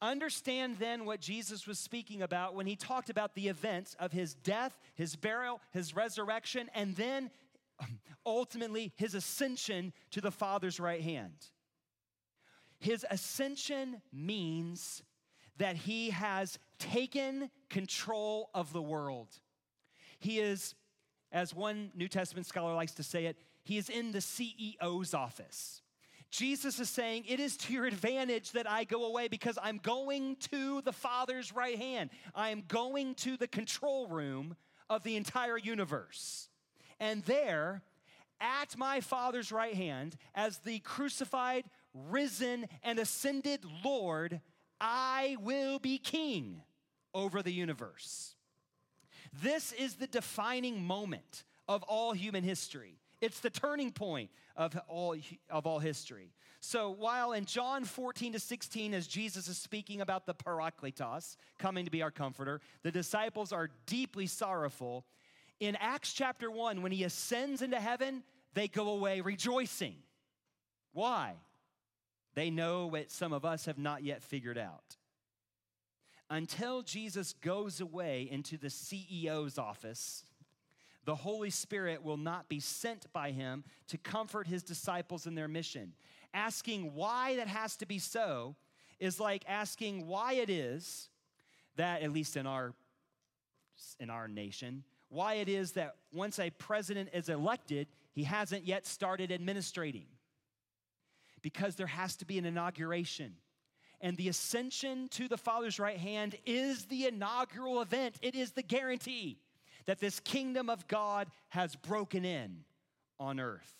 Understand 0.00 0.76
then 0.78 1.04
what 1.04 1.20
Jesus 1.20 1.66
was 1.66 1.78
speaking 1.78 2.22
about 2.22 2.54
when 2.54 2.66
he 2.66 2.76
talked 2.76 3.10
about 3.10 3.34
the 3.34 3.48
events 3.48 3.96
of 3.98 4.12
his 4.12 4.34
death, 4.34 4.78
his 4.94 5.16
burial, 5.16 5.60
his 5.72 5.96
resurrection, 5.96 6.70
and 6.74 6.94
then 6.94 7.30
um, 7.80 7.98
ultimately 8.24 8.92
his 8.96 9.14
ascension 9.14 9.92
to 10.12 10.20
the 10.20 10.30
Father's 10.30 10.78
right 10.78 11.02
hand. 11.02 11.34
His 12.78 13.04
ascension 13.10 14.00
means 14.12 15.02
that 15.56 15.74
he 15.74 16.10
has 16.10 16.58
taken 16.78 17.50
control 17.68 18.50
of 18.54 18.72
the 18.72 18.82
world. 18.82 19.28
He 20.20 20.38
is 20.38 20.74
As 21.32 21.52
one 21.52 21.90
New 21.94 22.08
Testament 22.08 22.46
scholar 22.46 22.74
likes 22.74 22.92
to 22.92 23.02
say 23.02 23.26
it, 23.26 23.36
he 23.64 23.76
is 23.76 23.90
in 23.90 24.12
the 24.12 24.20
CEO's 24.20 25.12
office. 25.12 25.82
Jesus 26.30 26.78
is 26.78 26.90
saying, 26.90 27.24
It 27.26 27.40
is 27.40 27.56
to 27.58 27.72
your 27.72 27.86
advantage 27.86 28.52
that 28.52 28.68
I 28.68 28.84
go 28.84 29.06
away 29.06 29.28
because 29.28 29.58
I'm 29.62 29.78
going 29.78 30.36
to 30.50 30.82
the 30.82 30.92
Father's 30.92 31.54
right 31.54 31.78
hand. 31.78 32.10
I 32.34 32.50
am 32.50 32.64
going 32.68 33.14
to 33.16 33.36
the 33.36 33.48
control 33.48 34.08
room 34.08 34.56
of 34.90 35.02
the 35.02 35.16
entire 35.16 35.58
universe. 35.58 36.48
And 37.00 37.22
there, 37.24 37.82
at 38.40 38.76
my 38.76 39.00
Father's 39.00 39.52
right 39.52 39.74
hand, 39.74 40.16
as 40.34 40.58
the 40.58 40.80
crucified, 40.80 41.64
risen, 41.94 42.66
and 42.82 42.98
ascended 42.98 43.64
Lord, 43.84 44.40
I 44.80 45.36
will 45.40 45.78
be 45.78 45.98
king 45.98 46.62
over 47.14 47.42
the 47.42 47.52
universe. 47.52 48.34
This 49.42 49.72
is 49.72 49.94
the 49.94 50.06
defining 50.06 50.84
moment 50.84 51.44
of 51.66 51.82
all 51.84 52.12
human 52.12 52.44
history. 52.44 52.98
It's 53.20 53.40
the 53.40 53.50
turning 53.50 53.90
point 53.90 54.30
of 54.56 54.78
all, 54.88 55.16
of 55.50 55.66
all 55.66 55.78
history. 55.78 56.32
So, 56.60 56.90
while 56.90 57.32
in 57.32 57.44
John 57.44 57.84
14 57.84 58.32
to 58.32 58.40
16, 58.40 58.94
as 58.94 59.06
Jesus 59.06 59.48
is 59.48 59.56
speaking 59.56 60.00
about 60.00 60.26
the 60.26 60.34
Parakletos 60.34 61.36
coming 61.58 61.84
to 61.84 61.90
be 61.90 62.02
our 62.02 62.10
comforter, 62.10 62.60
the 62.82 62.90
disciples 62.90 63.52
are 63.52 63.70
deeply 63.86 64.26
sorrowful. 64.26 65.04
In 65.60 65.76
Acts 65.76 66.12
chapter 66.12 66.50
1, 66.50 66.82
when 66.82 66.92
he 66.92 67.04
ascends 67.04 67.62
into 67.62 67.80
heaven, 67.80 68.22
they 68.54 68.68
go 68.68 68.90
away 68.90 69.20
rejoicing. 69.20 69.96
Why? 70.92 71.34
They 72.34 72.50
know 72.50 72.86
what 72.86 73.10
some 73.10 73.32
of 73.32 73.44
us 73.44 73.66
have 73.66 73.78
not 73.78 74.02
yet 74.02 74.22
figured 74.22 74.58
out. 74.58 74.96
Until 76.30 76.82
Jesus 76.82 77.32
goes 77.32 77.80
away 77.80 78.28
into 78.30 78.58
the 78.58 78.68
CEO's 78.68 79.58
office, 79.58 80.24
the 81.04 81.14
Holy 81.14 81.50
Spirit 81.50 82.02
will 82.02 82.16
not 82.16 82.48
be 82.48 82.60
sent 82.60 83.10
by 83.12 83.30
him 83.30 83.64
to 83.88 83.98
comfort 83.98 84.46
his 84.46 84.62
disciples 84.62 85.26
in 85.26 85.34
their 85.34 85.48
mission. 85.48 85.92
Asking 86.34 86.94
why 86.94 87.36
that 87.36 87.48
has 87.48 87.76
to 87.76 87.86
be 87.86 87.98
so 87.98 88.56
is 88.98 89.18
like 89.18 89.44
asking 89.48 90.06
why 90.06 90.34
it 90.34 90.50
is 90.50 91.08
that, 91.76 92.02
at 92.02 92.12
least 92.12 92.36
in 92.36 92.46
our, 92.46 92.74
in 93.98 94.10
our 94.10 94.28
nation, 94.28 94.84
why 95.08 95.34
it 95.34 95.48
is 95.48 95.72
that 95.72 95.94
once 96.12 96.38
a 96.38 96.50
president 96.50 97.08
is 97.14 97.28
elected, 97.28 97.86
he 98.12 98.24
hasn't 98.24 98.66
yet 98.66 98.86
started 98.86 99.30
administrating. 99.30 100.06
Because 101.40 101.76
there 101.76 101.86
has 101.86 102.16
to 102.16 102.26
be 102.26 102.36
an 102.38 102.44
inauguration. 102.44 103.34
And 104.00 104.16
the 104.16 104.28
ascension 104.28 105.08
to 105.12 105.28
the 105.28 105.38
Father's 105.38 105.78
right 105.78 105.96
hand 105.96 106.36
is 106.44 106.84
the 106.86 107.06
inaugural 107.06 107.80
event, 107.80 108.16
it 108.20 108.34
is 108.34 108.52
the 108.52 108.62
guarantee 108.62 109.38
that 109.88 110.00
this 110.00 110.20
kingdom 110.20 110.68
of 110.68 110.86
God 110.86 111.28
has 111.48 111.74
broken 111.74 112.22
in 112.26 112.58
on 113.18 113.40
earth. 113.40 113.72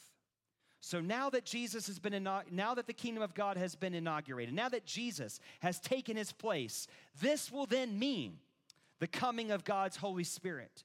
So 0.81 1.03
now 1.03 1.29
that 1.29 1.45
Jesus 1.45 1.87
has 1.87 1.99
been 1.99 2.23
now 2.23 2.75
that 2.75 2.87
the 2.87 2.95
kingdom 2.95 3.23
of 3.23 3.35
God 3.35 3.59
has 3.59 3.77
been 3.77 3.93
inaugurated, 3.93 4.55
now 4.55 4.71
that 4.71 4.87
Jesus 4.87 5.39
has 5.61 5.79
taken 5.79 6.17
his 6.17 6.33
place, 6.33 6.87
this 7.21 7.53
will 7.53 7.67
then 7.67 7.99
mean 7.99 8.39
the 9.01 9.07
coming 9.07 9.51
of 9.51 9.65
God's 9.65 9.99
Holy 9.99 10.25
Spirit 10.25 10.83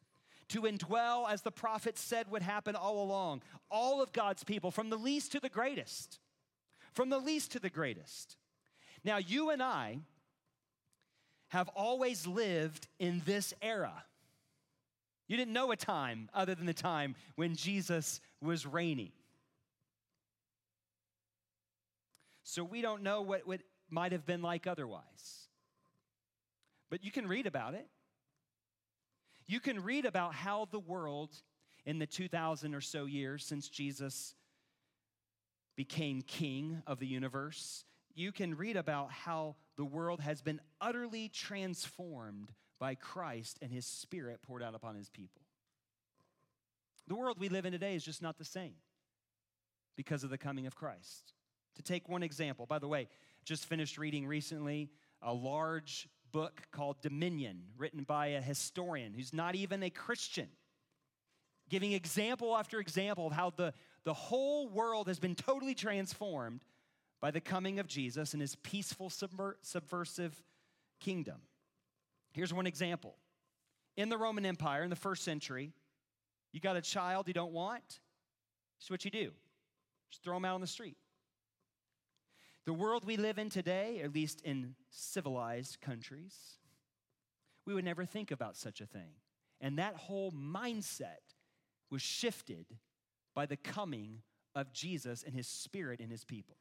to 0.49 0.63
indwell, 0.63 1.31
as 1.31 1.41
the 1.41 1.51
prophet 1.51 1.97
said 1.97 2.29
would 2.29 2.41
happen 2.41 2.75
all 2.75 3.01
along, 3.01 3.43
all 3.71 4.01
of 4.01 4.11
God's 4.11 4.43
people, 4.43 4.71
from 4.71 4.89
the 4.89 4.97
least 4.97 5.31
to 5.31 5.39
the 5.39 5.47
greatest. 5.47 6.19
From 6.91 7.09
the 7.09 7.19
least 7.19 7.53
to 7.53 7.59
the 7.59 7.69
greatest. 7.69 8.35
Now, 9.05 9.17
you 9.17 9.51
and 9.51 9.63
I 9.63 9.99
have 11.47 11.69
always 11.69 12.27
lived 12.27 12.89
in 12.99 13.21
this 13.25 13.53
era. 13.61 14.03
You 15.33 15.37
didn't 15.37 15.53
know 15.53 15.71
a 15.71 15.75
time 15.75 16.29
other 16.31 16.53
than 16.53 16.67
the 16.67 16.75
time 16.75 17.15
when 17.37 17.55
Jesus 17.55 18.21
was 18.39 18.67
reigning. 18.67 19.11
So 22.43 22.63
we 22.63 22.83
don't 22.83 23.01
know 23.01 23.23
what, 23.23 23.47
what 23.47 23.61
might 23.89 24.11
have 24.11 24.27
been 24.27 24.43
like 24.43 24.67
otherwise. 24.67 25.47
But 26.91 27.03
you 27.03 27.09
can 27.09 27.27
read 27.27 27.47
about 27.47 27.73
it. 27.73 27.87
You 29.47 29.59
can 29.59 29.81
read 29.81 30.05
about 30.05 30.35
how 30.35 30.67
the 30.69 30.77
world 30.77 31.31
in 31.83 31.97
the 31.97 32.05
2,000 32.05 32.75
or 32.75 32.81
so 32.81 33.05
years 33.05 33.43
since 33.43 33.67
Jesus 33.69 34.35
became 35.75 36.21
king 36.21 36.83
of 36.85 36.99
the 36.99 37.07
universe, 37.07 37.85
you 38.13 38.31
can 38.31 38.55
read 38.55 38.77
about 38.77 39.09
how 39.09 39.55
the 39.77 39.85
world 39.85 40.19
has 40.19 40.43
been 40.43 40.61
utterly 40.79 41.27
transformed 41.27 42.51
by 42.79 42.95
Christ 42.95 43.59
and 43.61 43.71
his 43.71 43.85
spirit 43.85 44.41
poured 44.41 44.63
out 44.63 44.75
upon 44.75 44.95
his 44.95 45.09
people. 45.09 45.41
The 47.07 47.15
world 47.15 47.37
we 47.39 47.49
live 47.49 47.65
in 47.65 47.71
today 47.71 47.95
is 47.95 48.03
just 48.03 48.21
not 48.21 48.37
the 48.37 48.45
same 48.45 48.75
because 49.95 50.23
of 50.23 50.29
the 50.29 50.37
coming 50.37 50.65
of 50.65 50.75
Christ. 50.75 51.33
To 51.75 51.83
take 51.83 52.07
one 52.07 52.23
example, 52.23 52.65
by 52.65 52.79
the 52.79 52.87
way, 52.87 53.07
just 53.45 53.65
finished 53.65 53.97
reading 53.97 54.25
recently 54.25 54.89
a 55.21 55.33
large 55.33 56.07
book 56.31 56.61
called 56.71 57.01
Dominion, 57.01 57.63
written 57.77 58.03
by 58.03 58.27
a 58.27 58.41
historian 58.41 59.13
who's 59.13 59.33
not 59.33 59.55
even 59.55 59.83
a 59.83 59.89
Christian, 59.89 60.47
giving 61.69 61.93
example 61.93 62.55
after 62.55 62.79
example 62.79 63.27
of 63.27 63.33
how 63.33 63.51
the, 63.51 63.73
the 64.03 64.13
whole 64.13 64.67
world 64.67 65.07
has 65.07 65.19
been 65.19 65.35
totally 65.35 65.75
transformed 65.75 66.61
by 67.21 67.31
the 67.31 67.41
coming 67.41 67.79
of 67.79 67.87
Jesus 67.87 68.33
and 68.33 68.41
his 68.41 68.55
peaceful, 68.55 69.09
subver- 69.09 69.55
subversive 69.61 70.43
kingdom. 70.99 71.37
Here's 72.33 72.53
one 72.53 72.67
example. 72.67 73.15
In 73.95 74.09
the 74.09 74.17
Roman 74.17 74.45
Empire 74.45 74.83
in 74.83 74.89
the 74.89 74.95
first 74.95 75.23
century, 75.23 75.71
you 76.51 76.59
got 76.59 76.75
a 76.75 76.81
child 76.81 77.27
you 77.27 77.33
don't 77.33 77.53
want, 77.53 77.99
it's 78.79 78.89
what 78.89 79.05
you 79.05 79.11
do. 79.11 79.31
Just 80.09 80.23
throw 80.23 80.35
them 80.35 80.45
out 80.45 80.55
on 80.55 80.61
the 80.61 80.67
street. 80.67 80.97
The 82.65 82.73
world 82.73 83.05
we 83.05 83.17
live 83.17 83.37
in 83.37 83.49
today, 83.49 84.01
at 84.03 84.13
least 84.13 84.41
in 84.41 84.75
civilized 84.89 85.79
countries, 85.81 86.35
we 87.65 87.73
would 87.73 87.85
never 87.85 88.05
think 88.05 88.31
about 88.31 88.55
such 88.55 88.81
a 88.81 88.85
thing. 88.85 89.15
And 89.61 89.77
that 89.79 89.95
whole 89.95 90.31
mindset 90.31 91.35
was 91.89 92.01
shifted 92.01 92.65
by 93.35 93.45
the 93.45 93.57
coming 93.57 94.21
of 94.55 94.73
Jesus 94.73 95.23
and 95.23 95.35
his 95.35 95.47
spirit 95.47 95.99
in 95.99 96.09
his 96.09 96.25
people. 96.25 96.57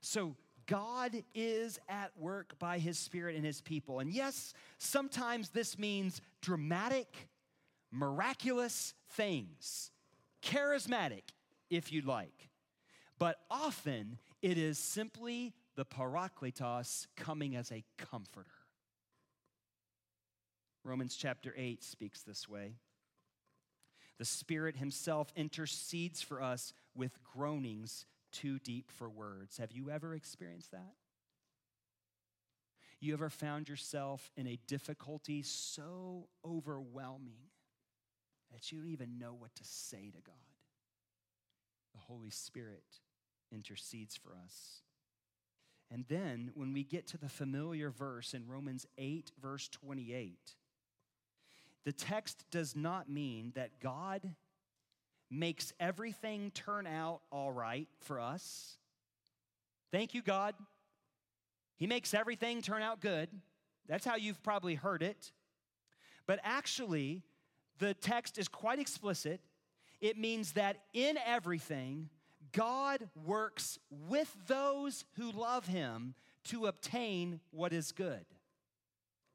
So 0.00 0.36
God 0.66 1.22
is 1.34 1.78
at 1.88 2.10
work 2.18 2.58
by 2.58 2.78
his 2.78 2.98
spirit 2.98 3.36
in 3.36 3.44
his 3.44 3.60
people. 3.60 4.00
And 4.00 4.12
yes, 4.12 4.52
sometimes 4.78 5.50
this 5.50 5.78
means 5.78 6.20
dramatic, 6.42 7.28
miraculous 7.92 8.94
things, 9.12 9.90
charismatic, 10.42 11.22
if 11.70 11.92
you 11.92 12.02
like. 12.02 12.50
But 13.18 13.36
often 13.50 14.18
it 14.42 14.58
is 14.58 14.78
simply 14.78 15.54
the 15.76 15.84
Parakletos 15.84 17.06
coming 17.16 17.56
as 17.56 17.70
a 17.70 17.84
comforter. 17.96 18.50
Romans 20.84 21.16
chapter 21.16 21.54
8 21.56 21.82
speaks 21.82 22.22
this 22.22 22.48
way. 22.48 22.76
The 24.18 24.24
Spirit 24.24 24.76
Himself 24.76 25.32
intercedes 25.36 26.22
for 26.22 26.40
us 26.40 26.72
with 26.94 27.22
groanings 27.22 28.06
too 28.36 28.58
deep 28.58 28.90
for 28.90 29.08
words. 29.08 29.56
Have 29.56 29.72
you 29.72 29.90
ever 29.90 30.14
experienced 30.14 30.72
that? 30.72 30.94
You 33.00 33.14
ever 33.14 33.30
found 33.30 33.68
yourself 33.68 34.30
in 34.36 34.46
a 34.46 34.58
difficulty 34.66 35.42
so 35.42 36.28
overwhelming 36.44 37.50
that 38.52 38.70
you 38.70 38.78
don't 38.78 38.90
even 38.90 39.18
know 39.18 39.34
what 39.38 39.54
to 39.54 39.64
say 39.64 40.10
to 40.10 40.20
God? 40.20 40.34
The 41.94 42.00
Holy 42.00 42.30
Spirit 42.30 42.84
intercedes 43.52 44.16
for 44.16 44.30
us. 44.44 44.82
And 45.90 46.04
then 46.08 46.50
when 46.54 46.72
we 46.72 46.82
get 46.82 47.06
to 47.08 47.18
the 47.18 47.28
familiar 47.28 47.90
verse 47.90 48.34
in 48.34 48.46
Romans 48.46 48.86
8, 48.98 49.32
verse 49.40 49.68
28, 49.68 50.54
the 51.84 51.92
text 51.92 52.44
does 52.50 52.74
not 52.74 53.08
mean 53.08 53.52
that 53.54 53.78
God 53.80 54.34
makes 55.30 55.72
everything 55.80 56.50
turn 56.52 56.86
out 56.86 57.20
all 57.30 57.52
right 57.52 57.88
for 58.00 58.20
us. 58.20 58.76
Thank 59.90 60.14
you, 60.14 60.22
God. 60.22 60.54
He 61.76 61.86
makes 61.86 62.14
everything 62.14 62.62
turn 62.62 62.82
out 62.82 63.00
good. 63.00 63.28
That's 63.88 64.04
how 64.04 64.16
you've 64.16 64.42
probably 64.42 64.74
heard 64.74 65.02
it. 65.02 65.32
But 66.26 66.40
actually, 66.42 67.22
the 67.78 67.94
text 67.94 68.38
is 68.38 68.48
quite 68.48 68.78
explicit. 68.78 69.40
It 70.00 70.18
means 70.18 70.52
that 70.52 70.78
in 70.92 71.18
everything, 71.24 72.08
God 72.52 73.08
works 73.24 73.78
with 74.08 74.34
those 74.46 75.04
who 75.16 75.30
love 75.30 75.66
him 75.66 76.14
to 76.44 76.66
obtain 76.66 77.40
what 77.50 77.72
is 77.72 77.92
good. 77.92 78.24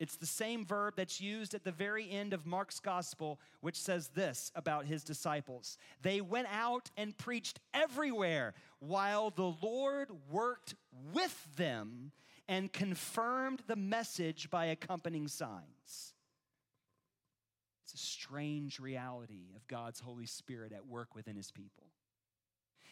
It's 0.02 0.16
the 0.16 0.26
same 0.26 0.66
verb 0.66 0.96
that's 0.98 1.22
used 1.22 1.54
at 1.54 1.64
the 1.64 1.72
very 1.72 2.10
end 2.10 2.34
of 2.34 2.48
Mark's 2.48 2.80
gospel, 2.80 3.40
which 3.60 3.76
says 3.76 4.08
this 4.08 4.52
about 4.56 4.88
his 4.88 5.04
disciples 5.04 5.78
They 6.02 6.22
went 6.22 6.48
out 6.52 6.90
and 6.98 7.16
preached 7.16 7.60
everywhere 7.72 8.56
while 8.80 9.30
the 9.30 9.54
Lord 9.62 10.10
worked 10.32 10.74
with 11.14 11.48
them 11.56 12.14
and 12.48 12.74
confirmed 12.74 13.62
the 13.68 13.76
message 13.76 14.50
by 14.50 14.66
accompanying 14.66 15.28
signs. 15.28 16.16
It's 17.84 17.94
a 17.94 17.98
strange 17.98 18.80
reality 18.80 19.54
of 19.56 19.68
God's 19.68 20.00
Holy 20.00 20.26
Spirit 20.26 20.72
at 20.74 20.88
work 20.88 21.14
within 21.14 21.36
his 21.36 21.52
people. 21.52 21.92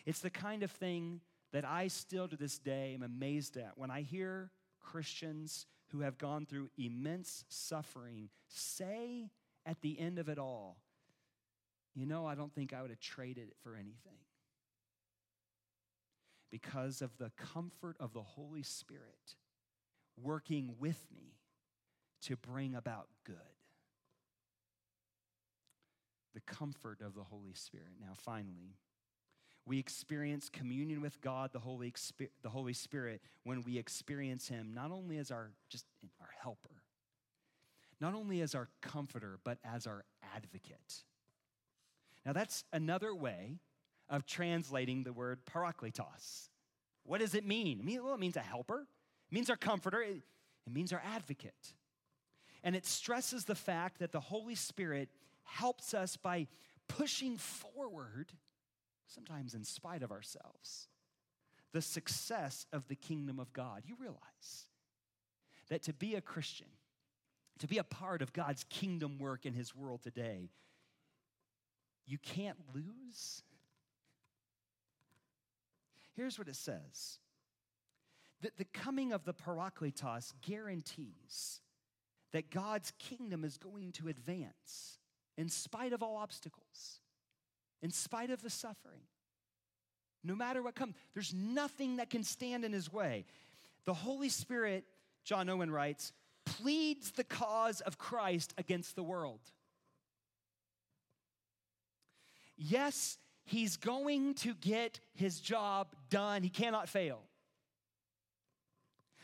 It's 0.06 0.20
the 0.20 0.30
kind 0.30 0.62
of 0.62 0.70
thing 0.70 1.22
that 1.54 1.66
I 1.66 1.88
still 1.88 2.28
to 2.28 2.38
this 2.38 2.60
day 2.60 2.94
am 2.94 3.02
amazed 3.02 3.58
at 3.58 3.80
when 3.80 3.90
I 3.90 4.02
hear 4.02 4.52
Christians 4.80 5.66
who 5.92 6.02
have 6.02 6.18
gone 6.18 6.46
through 6.46 6.70
immense 6.78 7.44
suffering 7.50 8.30
say 8.48 9.30
at 9.66 9.82
the 9.82 10.00
end 10.00 10.20
of 10.20 10.30
it 10.30 10.38
all, 10.38 10.78
you 11.96 12.06
know, 12.06 12.26
I 12.26 12.36
don't 12.36 12.54
think 12.54 12.74
I 12.74 12.82
would 12.82 12.92
have 12.92 13.00
traded 13.00 13.50
it 13.50 13.56
for 13.64 13.76
anything. 13.76 14.20
Because 16.52 17.02
of 17.02 17.18
the 17.18 17.32
comfort 17.38 17.96
of 18.00 18.14
the 18.14 18.24
Holy 18.24 18.64
Spirit 18.64 19.36
working 20.22 20.76
with 20.80 21.04
me 21.16 21.36
to 22.24 22.36
bring 22.36 22.76
about 22.76 23.08
good. 23.24 23.36
The 26.34 26.42
comfort 26.42 27.02
of 27.02 27.16
the 27.16 27.24
Holy 27.24 27.54
Spirit. 27.54 27.94
Now, 28.00 28.14
finally, 28.16 28.78
we 29.66 29.78
experience 29.80 30.50
communion 30.50 31.02
with 31.02 31.22
God, 31.22 31.52
the 31.54 31.60
Holy, 31.60 31.94
the 32.42 32.50
Holy 32.50 32.74
Spirit, 32.74 33.22
when 33.44 33.62
we 33.64 33.78
experience 33.78 34.48
Him 34.48 34.72
not 34.74 34.92
only 34.92 35.18
as 35.18 35.32
our 35.32 35.52
just 35.70 35.86
our 36.22 36.30
helper, 36.42 36.84
not 38.02 38.14
only 38.14 38.42
as 38.42 38.56
our 38.56 38.70
comforter, 38.82 39.40
but 39.44 39.58
as 39.64 39.86
our 39.86 40.06
advocate. 40.36 41.04
Now, 42.26 42.34
that's 42.34 42.64
another 42.74 43.14
way 43.14 43.60
of 44.10 44.26
translating 44.26 45.04
the 45.04 45.14
word 45.14 45.40
parakletos. 45.46 46.50
What 47.04 47.20
does 47.20 47.36
it 47.36 47.46
mean? 47.46 47.82
Well, 48.04 48.14
it 48.14 48.20
means 48.20 48.38
a 48.38 48.42
helper, 48.42 48.88
it 49.32 49.34
means 49.34 49.50
our 49.50 49.56
comforter, 49.56 50.02
it, 50.02 50.22
it 50.68 50.74
means 50.74 50.92
our 50.94 51.02
advocate. 51.06 51.74
And 52.64 52.76
it 52.76 52.86
stresses 52.86 53.46
the 53.46 53.56
fact 53.56 54.00
that 54.00 54.12
the 54.12 54.20
Holy 54.20 54.56
Spirit 54.56 55.10
helps 55.44 55.94
us 55.94 56.18
by 56.18 56.48
pushing 56.88 57.38
forward 57.38 58.34
sometimes 59.10 59.54
in 59.54 59.64
spite 59.64 60.04
of 60.04 60.12
ourselves, 60.12 60.88
the 61.74 61.82
success 61.82 62.66
of 62.72 62.88
the 62.88 62.96
kingdom 62.96 63.40
of 63.40 63.52
God. 63.54 63.84
You 63.86 63.96
realize 64.00 64.68
that 65.70 65.84
to 65.84 65.94
be 65.94 66.16
a 66.16 66.22
Christian, 66.22 66.68
to 67.60 67.68
be 67.68 67.78
a 67.78 67.84
part 67.84 68.22
of 68.22 68.34
God's 68.34 68.64
kingdom 68.70 69.20
work 69.20 69.46
in 69.46 69.54
his 69.54 69.76
world 69.76 70.02
today, 70.02 70.50
you 72.06 72.18
can't 72.18 72.58
lose. 72.74 73.44
Here's 76.16 76.40
what 76.40 76.48
it 76.48 76.56
says 76.56 77.20
that 78.42 78.58
the 78.58 78.66
coming 78.66 79.12
of 79.12 79.26
the 79.26 79.34
Parakletos 79.34 80.34
guarantees 80.42 81.60
that 82.32 82.50
God's 82.52 82.94
kingdom 83.00 83.44
is 83.44 83.58
going 83.58 83.92
to 83.94 84.08
advance 84.08 84.98
in 85.38 85.50
spite 85.50 85.94
of 85.94 86.02
all 86.02 86.16
obstacles 86.16 87.02
in 87.82 87.92
spite 87.92 88.30
of 88.30 88.42
the 88.42 88.50
suffering. 88.50 89.02
No 90.24 90.36
matter 90.36 90.62
what 90.62 90.76
comes, 90.76 90.96
there's 91.14 91.34
nothing 91.34 91.98
that 91.98 92.10
can 92.10 92.24
stand 92.24 92.66
in 92.66 92.74
his 92.74 92.92
way. 92.92 93.26
The 93.86 93.94
Holy 93.94 94.30
Spirit, 94.30 94.86
John 95.24 95.50
Owen 95.50 95.72
writes, 95.72 96.12
pleads 96.46 97.12
the 97.12 97.24
cause 97.24 97.82
of 97.82 97.98
Christ 97.98 98.54
against 98.58 98.96
the 98.96 99.04
world. 99.04 99.40
Yes, 102.58 103.18
he's 103.46 103.78
going 103.78 104.34
to 104.36 104.54
get 104.56 105.00
his 105.14 105.40
job 105.40 105.96
done, 106.10 106.44
he 106.44 106.50
cannot 106.50 106.90
fail. 106.90 107.22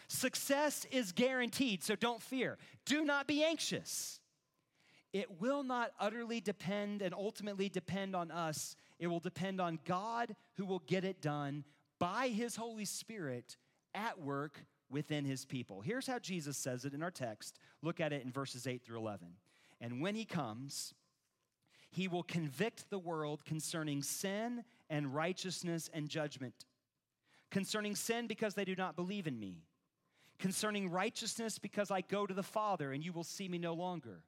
Success 0.07 0.85
is 0.91 1.11
guaranteed, 1.11 1.83
so 1.83 1.95
don't 1.95 2.21
fear. 2.21 2.57
Do 2.85 3.03
not 3.03 3.27
be 3.27 3.43
anxious 3.43 4.19
it 5.15 5.39
will 5.39 5.63
not 5.63 5.91
utterly 5.97 6.41
depend 6.41 7.01
and 7.01 7.13
ultimately 7.13 7.69
depend 7.69 8.17
on 8.17 8.31
us. 8.31 8.75
It 8.99 9.07
will 9.07 9.21
depend 9.21 9.61
on 9.61 9.79
God 9.85 10.35
who 10.55 10.65
will 10.65 10.83
get 10.87 11.05
it 11.05 11.21
done 11.21 11.63
by 11.99 12.27
his 12.27 12.57
Holy 12.57 12.83
Spirit 12.83 13.55
at 13.93 14.19
work 14.19 14.65
within 14.89 15.23
his 15.23 15.45
people. 15.45 15.79
Here's 15.79 16.05
how 16.05 16.19
Jesus 16.19 16.57
says 16.57 16.83
it 16.83 16.93
in 16.93 17.01
our 17.01 17.11
text. 17.11 17.59
Look 17.81 18.01
at 18.01 18.11
it 18.11 18.25
in 18.25 18.31
verses 18.33 18.67
8 18.67 18.83
through 18.83 18.97
11. 18.97 19.29
And 19.79 20.01
when 20.01 20.15
he 20.15 20.25
comes, 20.25 20.93
he 21.91 22.09
will 22.09 22.23
convict 22.23 22.89
the 22.89 22.99
world 22.99 23.45
concerning 23.45 24.03
sin 24.03 24.65
and 24.89 25.15
righteousness 25.15 25.89
and 25.93 26.09
judgment. 26.09 26.65
Concerning 27.51 27.95
sin, 27.95 28.27
because 28.27 28.55
they 28.55 28.65
do 28.65 28.75
not 28.75 28.97
believe 28.97 29.27
in 29.27 29.39
me. 29.39 29.63
Concerning 30.39 30.91
righteousness, 30.91 31.57
because 31.57 31.89
I 31.89 32.01
go 32.01 32.27
to 32.27 32.33
the 32.33 32.43
Father 32.43 32.91
and 32.91 33.01
you 33.01 33.13
will 33.13 33.23
see 33.23 33.47
me 33.47 33.57
no 33.57 33.75
longer 33.75 34.23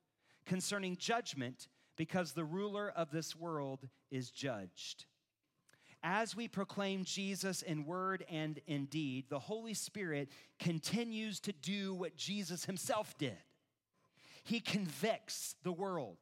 concerning 0.48 0.98
judgment 0.98 1.68
because 1.98 2.32
the 2.32 2.46
ruler 2.46 2.92
of 2.96 3.12
this 3.12 3.36
world 3.36 3.88
is 4.10 4.32
judged. 4.32 5.06
As 6.04 6.36
we 6.36 6.48
proclaim 6.48 7.04
Jesus 7.04 7.62
in 7.62 7.86
word 7.86 8.24
and 8.30 8.60
in 8.68 8.86
deed, 8.86 9.26
the 9.30 9.40
Holy 9.40 9.74
Spirit 9.74 10.30
continues 10.60 11.40
to 11.42 11.52
do 11.52 11.94
what 11.94 12.16
Jesus 12.16 12.66
himself 12.66 13.18
did. 13.18 13.38
He 14.44 14.62
convicts 14.62 15.56
the 15.64 15.74
world, 15.74 16.20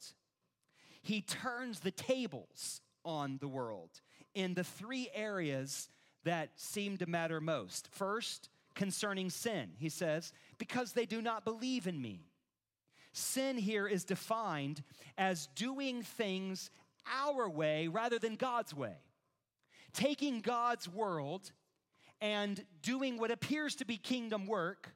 He 1.03 1.21
turns 1.21 1.81
the 1.81 1.91
tables 1.91 2.81
on 3.03 3.37
the 3.39 3.47
world 3.47 4.01
in 4.33 4.55
the 4.55 4.63
three 4.63 5.09
areas 5.13 5.89
that 6.23 6.49
seem 6.55 6.97
to 6.97 7.05
matter 7.05 7.39
most. 7.39 7.87
First, 7.91 8.49
concerning 8.73 9.29
sin, 9.29 9.73
He 9.77 9.89
says, 9.89 10.33
because 10.57 10.93
they 10.93 11.05
do 11.05 11.21
not 11.21 11.45
believe 11.45 11.85
in 11.85 12.01
me. 12.01 12.31
Sin 13.17 13.57
here 13.57 13.87
is 13.87 14.03
defined 14.03 14.83
as 15.17 15.47
doing 15.55 16.03
things 16.03 16.69
our 17.09 17.47
way 17.47 17.87
rather 17.87 18.19
than 18.19 18.35
God's 18.35 18.73
way. 18.73 18.97
Taking 19.93 20.41
God's 20.41 20.89
world 20.89 21.53
and 22.19 22.65
doing 22.81 23.17
what 23.17 23.31
appears 23.31 23.75
to 23.75 23.85
be 23.85 23.95
kingdom 23.95 24.47
work, 24.47 24.93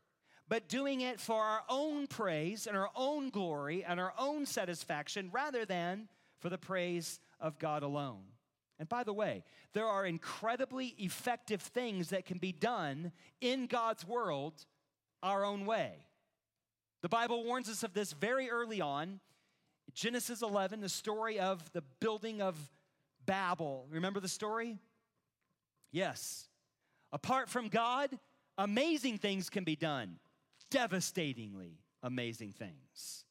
but 0.49 0.67
doing 0.67 0.99
it 0.99 1.21
for 1.21 1.41
our 1.41 1.61
own 1.69 2.07
praise 2.07 2.67
and 2.67 2.75
our 2.75 2.89
own 2.93 3.29
glory 3.29 3.85
and 3.85 4.01
our 4.01 4.13
own 4.19 4.45
satisfaction 4.45 5.29
rather 5.31 5.63
than 5.63 6.09
for 6.41 6.49
the 6.49 6.57
praise 6.57 7.21
of 7.39 7.57
God 7.57 7.83
alone. 7.83 8.23
And 8.79 8.89
by 8.89 9.05
the 9.05 9.13
way, 9.13 9.45
there 9.71 9.87
are 9.87 10.05
incredibly 10.05 10.87
effective 10.97 11.61
things 11.61 12.09
that 12.09 12.25
can 12.25 12.37
be 12.37 12.51
done 12.51 13.13
in 13.39 13.67
God's 13.67 14.05
world 14.05 14.65
our 15.23 15.45
own 15.45 15.65
way. 15.65 16.08
The 17.01 17.09
Bible 17.09 17.43
warns 17.43 17.69
us 17.69 17.83
of 17.83 17.93
this 17.93 18.11
very 18.11 18.49
early 18.49 18.81
on. 18.81 19.19
Genesis 19.93 20.41
11, 20.41 20.81
the 20.81 20.89
story 20.89 21.39
of 21.39 21.71
the 21.73 21.83
building 21.99 22.41
of 22.41 22.55
Babel. 23.25 23.87
Remember 23.89 24.19
the 24.19 24.27
story? 24.27 24.77
Yes. 25.91 26.47
Apart 27.11 27.49
from 27.49 27.69
God, 27.69 28.17
amazing 28.57 29.17
things 29.17 29.49
can 29.49 29.63
be 29.63 29.75
done, 29.75 30.17
devastatingly 30.69 31.79
amazing 32.03 32.51
things. 32.51 33.25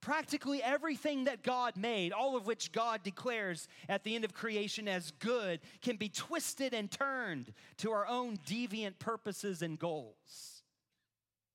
Practically 0.00 0.62
everything 0.62 1.24
that 1.24 1.42
God 1.42 1.76
made, 1.76 2.12
all 2.12 2.36
of 2.36 2.46
which 2.46 2.72
God 2.72 3.02
declares 3.02 3.68
at 3.88 4.04
the 4.04 4.14
end 4.14 4.24
of 4.24 4.34
creation 4.34 4.86
as 4.86 5.12
good, 5.12 5.60
can 5.80 5.96
be 5.96 6.10
twisted 6.10 6.74
and 6.74 6.90
turned 6.90 7.52
to 7.78 7.90
our 7.90 8.06
own 8.06 8.36
deviant 8.46 8.98
purposes 8.98 9.62
and 9.62 9.78
goals. 9.78 10.62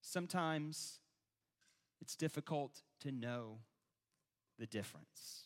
Sometimes 0.01 0.99
it's 2.01 2.15
difficult 2.15 2.81
to 3.01 3.11
know 3.11 3.59
the 4.57 4.65
difference. 4.65 5.43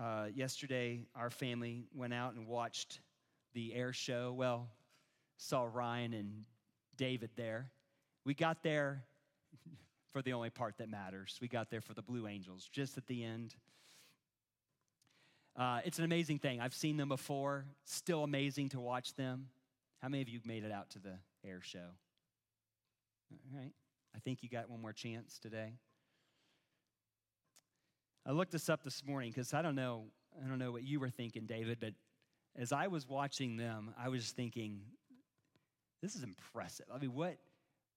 Uh, 0.00 0.26
yesterday, 0.34 1.06
our 1.14 1.30
family 1.30 1.84
went 1.94 2.12
out 2.12 2.34
and 2.34 2.46
watched 2.46 3.00
the 3.54 3.74
air 3.74 3.92
show. 3.92 4.32
Well, 4.36 4.68
saw 5.36 5.68
Ryan 5.72 6.12
and 6.14 6.44
David 6.96 7.30
there. 7.36 7.70
We 8.24 8.34
got 8.34 8.62
there 8.62 9.04
for 10.12 10.22
the 10.22 10.32
only 10.32 10.50
part 10.50 10.78
that 10.78 10.88
matters. 10.88 11.38
We 11.40 11.48
got 11.48 11.70
there 11.70 11.80
for 11.80 11.94
the 11.94 12.02
Blue 12.02 12.26
Angels, 12.26 12.68
just 12.72 12.98
at 12.98 13.06
the 13.06 13.22
end. 13.22 13.54
Uh, 15.56 15.80
it's 15.84 15.98
an 15.98 16.04
amazing 16.04 16.40
thing. 16.40 16.60
I've 16.60 16.74
seen 16.74 16.96
them 16.96 17.08
before. 17.08 17.66
Still 17.84 18.24
amazing 18.24 18.70
to 18.70 18.80
watch 18.80 19.14
them. 19.14 19.46
How 20.02 20.08
many 20.08 20.22
of 20.22 20.28
you 20.28 20.40
made 20.44 20.64
it 20.64 20.72
out 20.72 20.90
to 20.90 20.98
the 20.98 21.18
air 21.46 21.60
show? 21.62 21.78
All 23.30 23.58
right. 23.58 23.72
I 24.14 24.18
think 24.20 24.42
you 24.42 24.48
got 24.48 24.70
one 24.70 24.80
more 24.80 24.92
chance 24.92 25.38
today. 25.38 25.72
I 28.26 28.32
looked 28.32 28.52
this 28.52 28.68
up 28.68 28.82
this 28.82 29.04
morning 29.04 29.30
because 29.30 29.52
I 29.52 29.60
don't 29.60 29.74
know, 29.74 30.04
I 30.42 30.48
don't 30.48 30.58
know 30.58 30.72
what 30.72 30.82
you 30.82 31.00
were 31.00 31.10
thinking, 31.10 31.46
David, 31.46 31.78
but 31.80 31.92
as 32.56 32.72
I 32.72 32.86
was 32.86 33.08
watching 33.08 33.56
them, 33.56 33.92
I 33.98 34.08
was 34.08 34.30
thinking, 34.30 34.80
this 36.00 36.14
is 36.14 36.22
impressive. 36.22 36.86
I 36.94 36.98
mean, 36.98 37.12
what 37.14 37.36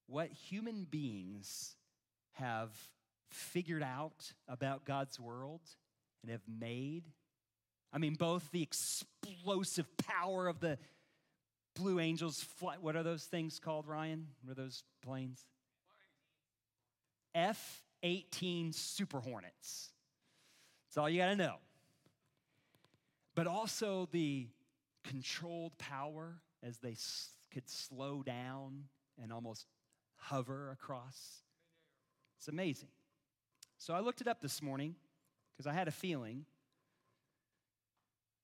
what 0.08 0.30
human 0.32 0.88
beings 0.90 1.76
have 2.34 2.72
figured 3.30 3.84
out 3.84 4.32
about 4.48 4.86
God's 4.86 5.20
world 5.20 5.62
and 6.24 6.32
have 6.32 6.42
made. 6.48 7.04
I 7.92 7.98
mean, 7.98 8.16
both 8.16 8.50
the 8.52 8.64
explosive 8.64 9.86
power 9.98 10.48
of 10.48 10.60
the 10.60 10.78
Blue 11.76 12.00
Angels 12.00 12.42
flight. 12.42 12.82
What 12.82 12.96
are 12.96 13.04
those 13.04 13.26
things 13.26 13.60
called, 13.60 13.88
Ryan? 13.88 14.28
What 14.44 14.58
are 14.58 14.62
those 14.62 14.84
planes? 15.04 15.46
F 17.38 17.84
18 18.02 18.74
Super 18.74 19.20
Hornets. 19.20 19.92
That's 20.88 20.98
all 20.98 21.08
you 21.08 21.20
got 21.20 21.28
to 21.28 21.36
know. 21.36 21.58
But 23.36 23.46
also 23.46 24.10
the 24.12 24.48
controlled 25.04 25.78
power 25.78 26.42
as 26.64 26.80
they 26.80 26.96
could 27.54 27.70
slow 27.70 28.24
down 28.24 28.86
and 29.22 29.32
almost 29.32 29.68
hover 30.16 30.72
across. 30.72 31.44
It's 32.40 32.48
amazing. 32.48 32.90
So 33.78 33.94
I 33.94 34.00
looked 34.00 34.22
it 34.22 34.28
up 34.28 34.42
this 34.42 34.62
morning 34.62 34.96
because 35.56 35.68
I 35.68 35.74
had 35.74 35.88
a 35.88 35.92
feeling. 35.92 36.46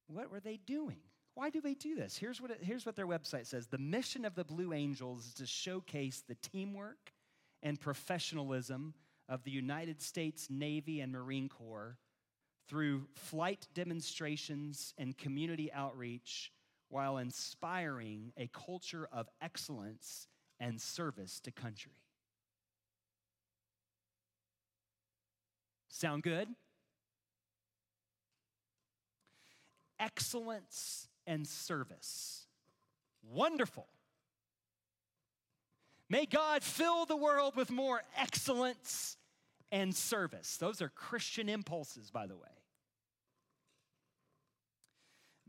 What 0.06 0.32
were 0.32 0.40
they 0.40 0.60
doing? 0.68 1.00
Why 1.34 1.50
do 1.50 1.62
they 1.62 1.74
do 1.74 1.96
this? 1.96 2.16
Here's 2.16 2.40
what, 2.40 2.52
it, 2.52 2.60
here's 2.62 2.86
what 2.86 2.96
their 2.96 3.08
website 3.08 3.48
says 3.48 3.66
The 3.66 3.80
mission 3.80 4.24
of 4.24 4.36
the 4.36 4.44
Blue 4.44 4.72
Angels 4.72 5.26
is 5.26 5.34
to 5.36 5.48
showcase 5.48 6.24
the 6.28 6.36
teamwork 6.36 7.12
and 7.64 7.80
professionalism 7.80 8.94
of 9.28 9.44
the 9.44 9.52
United 9.52 10.02
States 10.02 10.48
Navy 10.50 11.00
and 11.00 11.12
Marine 11.12 11.50
Corps 11.50 11.98
through 12.68 13.08
flight 13.16 13.68
demonstrations 13.74 14.94
and 14.98 15.18
community 15.18 15.72
outreach 15.74 16.52
while 16.90 17.18
inspiring 17.18 18.32
a 18.38 18.48
culture 18.48 19.08
of 19.12 19.28
excellence 19.42 20.28
and 20.60 20.80
service 20.80 21.40
to 21.40 21.52
country. 21.52 21.94
Sound 25.90 26.24
good? 26.24 26.50
Excellence 30.00 31.08
and 31.26 31.48
service. 31.48 32.46
Wonderful. 33.24 33.88
May 36.14 36.28
God 36.28 36.62
fill 36.62 37.08
the 37.08 37.16
world 37.18 37.56
with 37.56 37.72
more 37.72 38.04
excellence 38.16 39.18
and 39.72 39.96
service. 39.96 40.58
Those 40.58 40.80
are 40.80 40.90
Christian 40.90 41.50
impulses, 41.50 42.12
by 42.12 42.28
the 42.28 42.36
way. 42.36 42.62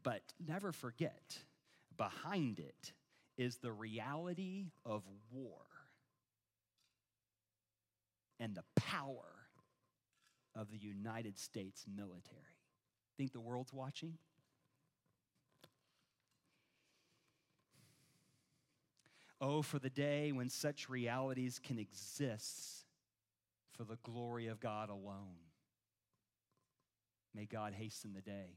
But 0.03 0.23
never 0.43 0.73
forget, 0.73 1.37
behind 1.99 2.61
it 2.61 2.95
is 3.37 3.59
the 3.59 3.73
reality 3.73 4.71
of 4.87 5.03
war 5.31 5.61
and 8.41 8.55
the 8.55 8.65
power 8.75 9.27
of 10.57 10.71
the 10.71 10.79
United 10.79 11.39
States 11.39 11.85
military. 11.95 12.41
Think 13.19 13.35
the 13.35 13.41
world's 13.43 13.75
watching? 13.75 14.15
Oh, 19.47 19.61
for 19.61 19.79
the 19.79 19.91
day 19.91 20.33
when 20.33 20.49
such 20.49 20.89
realities 20.89 21.61
can 21.63 21.79
exist 21.79 22.87
for 23.77 23.85
the 23.85 23.99
glory 24.03 24.47
of 24.47 24.59
God 24.59 24.89
alone. 24.89 25.37
May 27.35 27.45
God 27.45 27.75
hasten 27.75 28.15
the 28.15 28.23
day. 28.23 28.57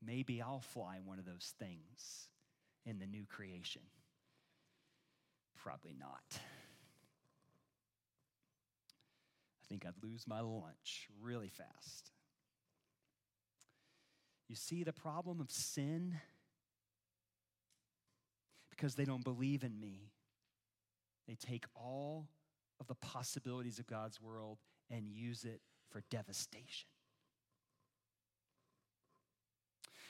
Maybe 0.00 0.40
I'll 0.40 0.60
fly 0.60 1.00
one 1.04 1.18
of 1.18 1.24
those 1.24 1.54
things 1.58 2.28
in 2.86 3.00
the 3.00 3.06
new 3.06 3.24
creation. 3.28 3.82
Probably 5.56 5.96
not. 5.98 6.22
I 6.30 6.38
think 9.68 9.84
I'd 9.84 10.04
lose 10.04 10.28
my 10.28 10.40
lunch 10.40 11.08
really 11.20 11.48
fast. 11.48 12.12
You 14.46 14.54
see 14.54 14.84
the 14.84 14.92
problem 14.92 15.40
of 15.40 15.50
sin? 15.50 16.20
Because 18.80 18.94
they 18.94 19.04
don't 19.04 19.22
believe 19.22 19.62
in 19.62 19.78
me. 19.78 20.10
They 21.28 21.34
take 21.34 21.66
all 21.74 22.28
of 22.80 22.86
the 22.86 22.94
possibilities 22.94 23.78
of 23.78 23.86
God's 23.86 24.22
world 24.22 24.56
and 24.90 25.06
use 25.06 25.44
it 25.44 25.60
for 25.90 26.02
devastation. 26.08 26.88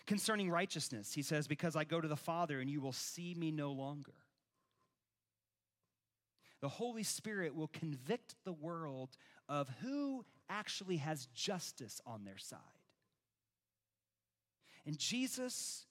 Concerning 0.06 0.48
righteousness, 0.48 1.12
he 1.12 1.22
says, 1.22 1.48
Because 1.48 1.74
I 1.74 1.82
go 1.82 2.00
to 2.00 2.06
the 2.06 2.14
Father 2.14 2.60
and 2.60 2.70
you 2.70 2.80
will 2.80 2.92
see 2.92 3.34
me 3.34 3.50
no 3.50 3.72
longer. 3.72 4.14
The 6.60 6.68
Holy 6.68 7.02
Spirit 7.02 7.56
will 7.56 7.72
convict 7.72 8.36
the 8.44 8.52
world 8.52 9.16
of 9.48 9.68
who 9.82 10.24
actually 10.48 10.98
has 10.98 11.26
justice 11.34 12.00
on 12.06 12.22
their 12.22 12.38
side. 12.38 12.60
And 14.86 14.96
Jesus, 14.96 15.86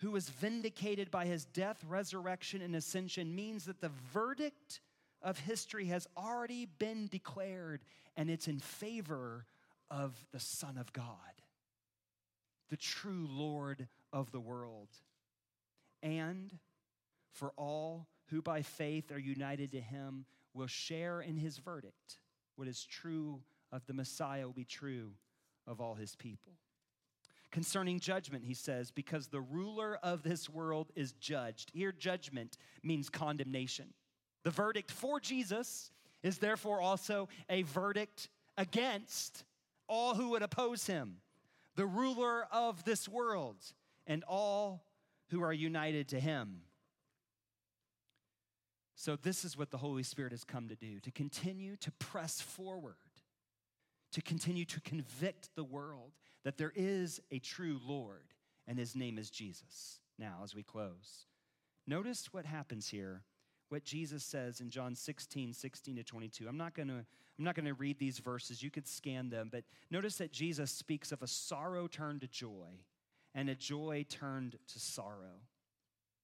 who 0.00 0.10
was 0.10 0.28
vindicated 0.28 1.10
by 1.10 1.26
his 1.26 1.44
death, 1.44 1.84
resurrection, 1.88 2.62
and 2.62 2.74
ascension, 2.74 3.34
means 3.34 3.64
that 3.66 3.80
the 3.80 3.90
verdict 4.12 4.80
of 5.22 5.38
history 5.38 5.86
has 5.86 6.06
already 6.16 6.66
been 6.78 7.06
declared, 7.08 7.82
and 8.16 8.30
it's 8.30 8.48
in 8.48 8.58
favor 8.58 9.44
of 9.90 10.14
the 10.32 10.40
Son 10.40 10.78
of 10.78 10.92
God, 10.92 11.42
the 12.70 12.76
true 12.76 13.26
Lord 13.28 13.88
of 14.12 14.32
the 14.32 14.40
world. 14.40 14.88
And 16.02 16.58
for 17.32 17.52
all 17.56 18.06
who 18.30 18.40
by 18.40 18.62
faith 18.62 19.12
are 19.12 19.18
united 19.18 19.72
to 19.72 19.80
him 19.80 20.24
will 20.54 20.66
share 20.66 21.20
in 21.20 21.36
his 21.36 21.58
verdict. 21.58 22.18
What 22.56 22.68
is 22.68 22.84
true 22.84 23.42
of 23.70 23.86
the 23.86 23.92
Messiah 23.92 24.46
will 24.46 24.52
be 24.52 24.64
true 24.64 25.12
of 25.66 25.80
all 25.80 25.94
his 25.94 26.16
people. 26.16 26.54
Concerning 27.50 27.98
judgment, 27.98 28.44
he 28.44 28.54
says, 28.54 28.90
because 28.90 29.26
the 29.26 29.40
ruler 29.40 29.98
of 30.02 30.22
this 30.22 30.48
world 30.48 30.92
is 30.94 31.12
judged. 31.12 31.70
Here, 31.74 31.92
judgment 31.92 32.56
means 32.82 33.08
condemnation. 33.08 33.92
The 34.44 34.50
verdict 34.50 34.90
for 34.90 35.18
Jesus 35.18 35.90
is 36.22 36.38
therefore 36.38 36.80
also 36.80 37.28
a 37.48 37.62
verdict 37.62 38.28
against 38.56 39.44
all 39.88 40.14
who 40.14 40.30
would 40.30 40.42
oppose 40.42 40.86
him, 40.86 41.16
the 41.74 41.86
ruler 41.86 42.46
of 42.52 42.84
this 42.84 43.08
world, 43.08 43.56
and 44.06 44.22
all 44.28 44.84
who 45.30 45.42
are 45.42 45.52
united 45.52 46.08
to 46.08 46.20
him. 46.20 46.62
So, 48.94 49.16
this 49.16 49.44
is 49.44 49.56
what 49.56 49.70
the 49.70 49.78
Holy 49.78 50.02
Spirit 50.02 50.32
has 50.32 50.44
come 50.44 50.68
to 50.68 50.76
do 50.76 51.00
to 51.00 51.10
continue 51.10 51.76
to 51.76 51.90
press 51.92 52.40
forward, 52.40 52.96
to 54.12 54.20
continue 54.20 54.66
to 54.66 54.80
convict 54.82 55.48
the 55.56 55.64
world 55.64 56.12
that 56.44 56.58
there 56.58 56.72
is 56.74 57.20
a 57.30 57.38
true 57.38 57.78
Lord, 57.86 58.32
and 58.66 58.78
his 58.78 58.96
name 58.96 59.18
is 59.18 59.30
Jesus. 59.30 60.00
Now, 60.18 60.40
as 60.42 60.54
we 60.54 60.62
close, 60.62 61.26
notice 61.86 62.32
what 62.32 62.44
happens 62.44 62.88
here, 62.88 63.22
what 63.68 63.84
Jesus 63.84 64.24
says 64.24 64.60
in 64.60 64.70
John 64.70 64.94
16, 64.94 65.52
16 65.52 65.96
to 65.96 66.02
22. 66.02 66.48
I'm 66.48 66.56
not 66.56 66.74
gonna, 66.74 67.04
I'm 67.38 67.44
not 67.44 67.54
gonna 67.54 67.74
read 67.74 67.98
these 67.98 68.18
verses, 68.18 68.62
you 68.62 68.70
could 68.70 68.88
scan 68.88 69.30
them, 69.30 69.48
but 69.50 69.64
notice 69.90 70.16
that 70.16 70.32
Jesus 70.32 70.70
speaks 70.70 71.12
of 71.12 71.22
a 71.22 71.26
sorrow 71.26 71.86
turned 71.86 72.20
to 72.22 72.28
joy 72.28 72.84
and 73.34 73.48
a 73.48 73.54
joy 73.54 74.04
turned 74.08 74.58
to 74.68 74.80
sorrow. 74.80 75.40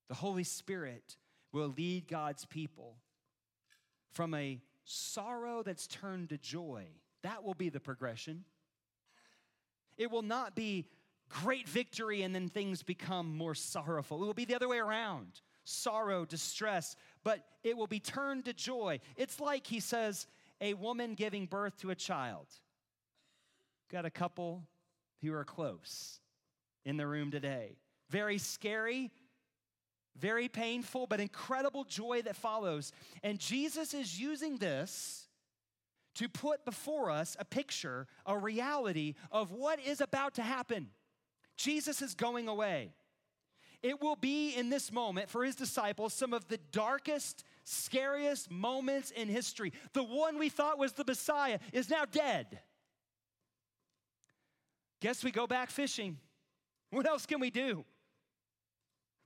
The 0.09 0.15
Holy 0.15 0.45
Spirit 0.45 1.17
will 1.53 1.73
lead 1.77 2.09
God's 2.09 2.45
people 2.45 2.97
from 4.13 4.35
a 4.35 4.61
sorrow 4.85 5.63
that's 5.63 5.87
turned 5.87 6.31
to 6.31 6.39
joy. 6.39 6.87
That 7.23 7.45
will 7.45 7.55
be 7.55 7.69
the 7.69 7.81
progression. 7.81 8.45
It 9.97 10.11
will 10.11 10.23
not 10.23 10.55
be 10.55 10.87
great 11.29 11.69
victory 11.69 12.23
and 12.23 12.35
then 12.35 12.49
things 12.49 12.83
become 12.83 13.37
more 13.37 13.55
sorrowful. 13.55 14.23
It 14.23 14.27
will 14.27 14.35
be 14.35 14.45
the 14.45 14.55
other 14.55 14.69
way 14.69 14.79
around 14.79 15.41
sorrow, 15.69 16.25
distress, 16.25 16.95
but 17.25 17.45
it 17.65 17.77
will 17.77 17.89
be 17.89 17.99
turned 17.99 18.45
to 18.45 18.53
joy. 18.53 19.01
It's 19.17 19.41
like, 19.41 19.67
he 19.67 19.81
says, 19.81 20.29
a 20.61 20.75
woman 20.75 21.15
giving 21.15 21.47
birth 21.47 21.77
to 21.79 21.91
a 21.91 21.95
child. 21.95 22.47
Got 23.91 24.05
a 24.05 24.11
couple 24.11 24.63
who 25.23 25.35
are 25.35 25.45
close 25.45 26.21
in 26.85 26.97
the 26.97 27.07
room 27.07 27.31
today. 27.31 27.79
Very 28.11 28.39
scary, 28.39 29.11
very 30.17 30.49
painful, 30.49 31.09
but 31.09 31.21
incredible 31.21 31.85
joy 31.85 32.23
that 32.23 32.37
follows. 32.37 32.93
And 33.25 33.39
Jesus 33.39 33.93
is 33.93 34.21
using 34.21 34.59
this 34.59 35.26
to 36.17 36.29
put 36.29 36.65
before 36.65 37.11
us 37.11 37.37
a 37.39 37.45
picture, 37.45 38.07
a 38.25 38.37
reality 38.37 39.15
of 39.31 39.53
what 39.53 39.79
is 39.81 40.01
about 40.01 40.35
to 40.35 40.43
happen. 40.43 40.89
Jesus 41.57 42.03
is 42.03 42.15
going 42.15 42.49
away. 42.49 42.93
It 43.83 44.01
will 44.01 44.17
be 44.17 44.55
in 44.55 44.71
this 44.71 44.91
moment 44.91 45.29
for 45.29 45.45
his 45.45 45.55
disciples 45.55 46.15
some 46.15 46.33
of 46.33 46.49
the 46.49 46.59
darkest, 46.73 47.45
scariest 47.65 48.51
moments 48.51 49.11
in 49.11 49.29
history. 49.29 49.73
The 49.93 50.03
one 50.03 50.39
we 50.39 50.49
thought 50.49 50.79
was 50.79 50.93
the 50.93 51.05
Messiah 51.07 51.59
is 51.73 51.91
now 51.91 52.05
dead. 52.05 52.61
Guess 55.01 55.23
we 55.23 55.31
go 55.31 55.47
back 55.47 55.71
fishing. 55.71 56.17
What 56.91 57.07
else 57.07 57.27
can 57.27 57.41
we 57.41 57.51
do? 57.51 57.85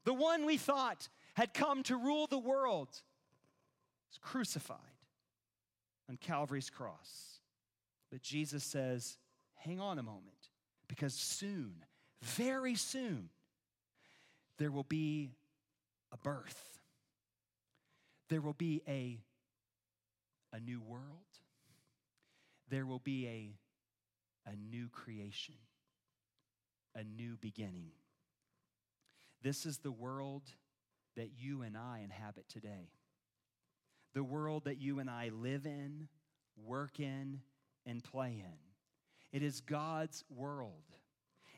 The 0.04 0.14
one 0.14 0.44
we 0.44 0.56
thought 0.56 1.08
had 1.34 1.54
come 1.54 1.84
to 1.84 1.96
rule 1.96 2.26
the 2.26 2.38
world 2.38 2.88
is 4.10 4.18
crucified 4.20 4.78
on 6.10 6.16
Calvary's 6.16 6.68
cross. 6.68 7.38
But 8.10 8.20
Jesus 8.20 8.64
says, 8.64 9.16
hang 9.54 9.80
on 9.80 9.98
a 9.98 10.02
moment, 10.02 10.48
because 10.88 11.14
soon, 11.14 11.74
very 12.20 12.74
soon, 12.74 13.30
there 14.58 14.72
will 14.72 14.82
be 14.82 15.30
a 16.12 16.18
birth. 16.18 16.80
There 18.28 18.40
will 18.40 18.54
be 18.54 18.82
a, 18.88 19.20
a 20.52 20.58
new 20.58 20.80
world. 20.80 21.04
there 22.70 22.86
will 22.86 23.00
be 23.00 23.26
a, 23.26 24.50
a 24.50 24.56
new 24.56 24.88
creation, 24.88 25.56
a 26.94 27.04
new 27.04 27.36
beginning. 27.40 27.90
This 29.42 29.66
is 29.66 29.78
the 29.78 29.92
world 29.92 30.42
that 31.16 31.30
you 31.36 31.62
and 31.62 31.76
I 31.76 32.00
inhabit 32.04 32.48
today. 32.48 32.90
The 34.14 34.24
world 34.24 34.64
that 34.64 34.80
you 34.80 34.98
and 34.98 35.08
I 35.08 35.30
live 35.32 35.66
in, 35.66 36.08
work 36.56 36.98
in, 37.00 37.40
and 37.86 38.02
play 38.02 38.42
in. 38.44 38.58
It 39.32 39.42
is 39.42 39.60
God's 39.60 40.24
world. 40.28 40.72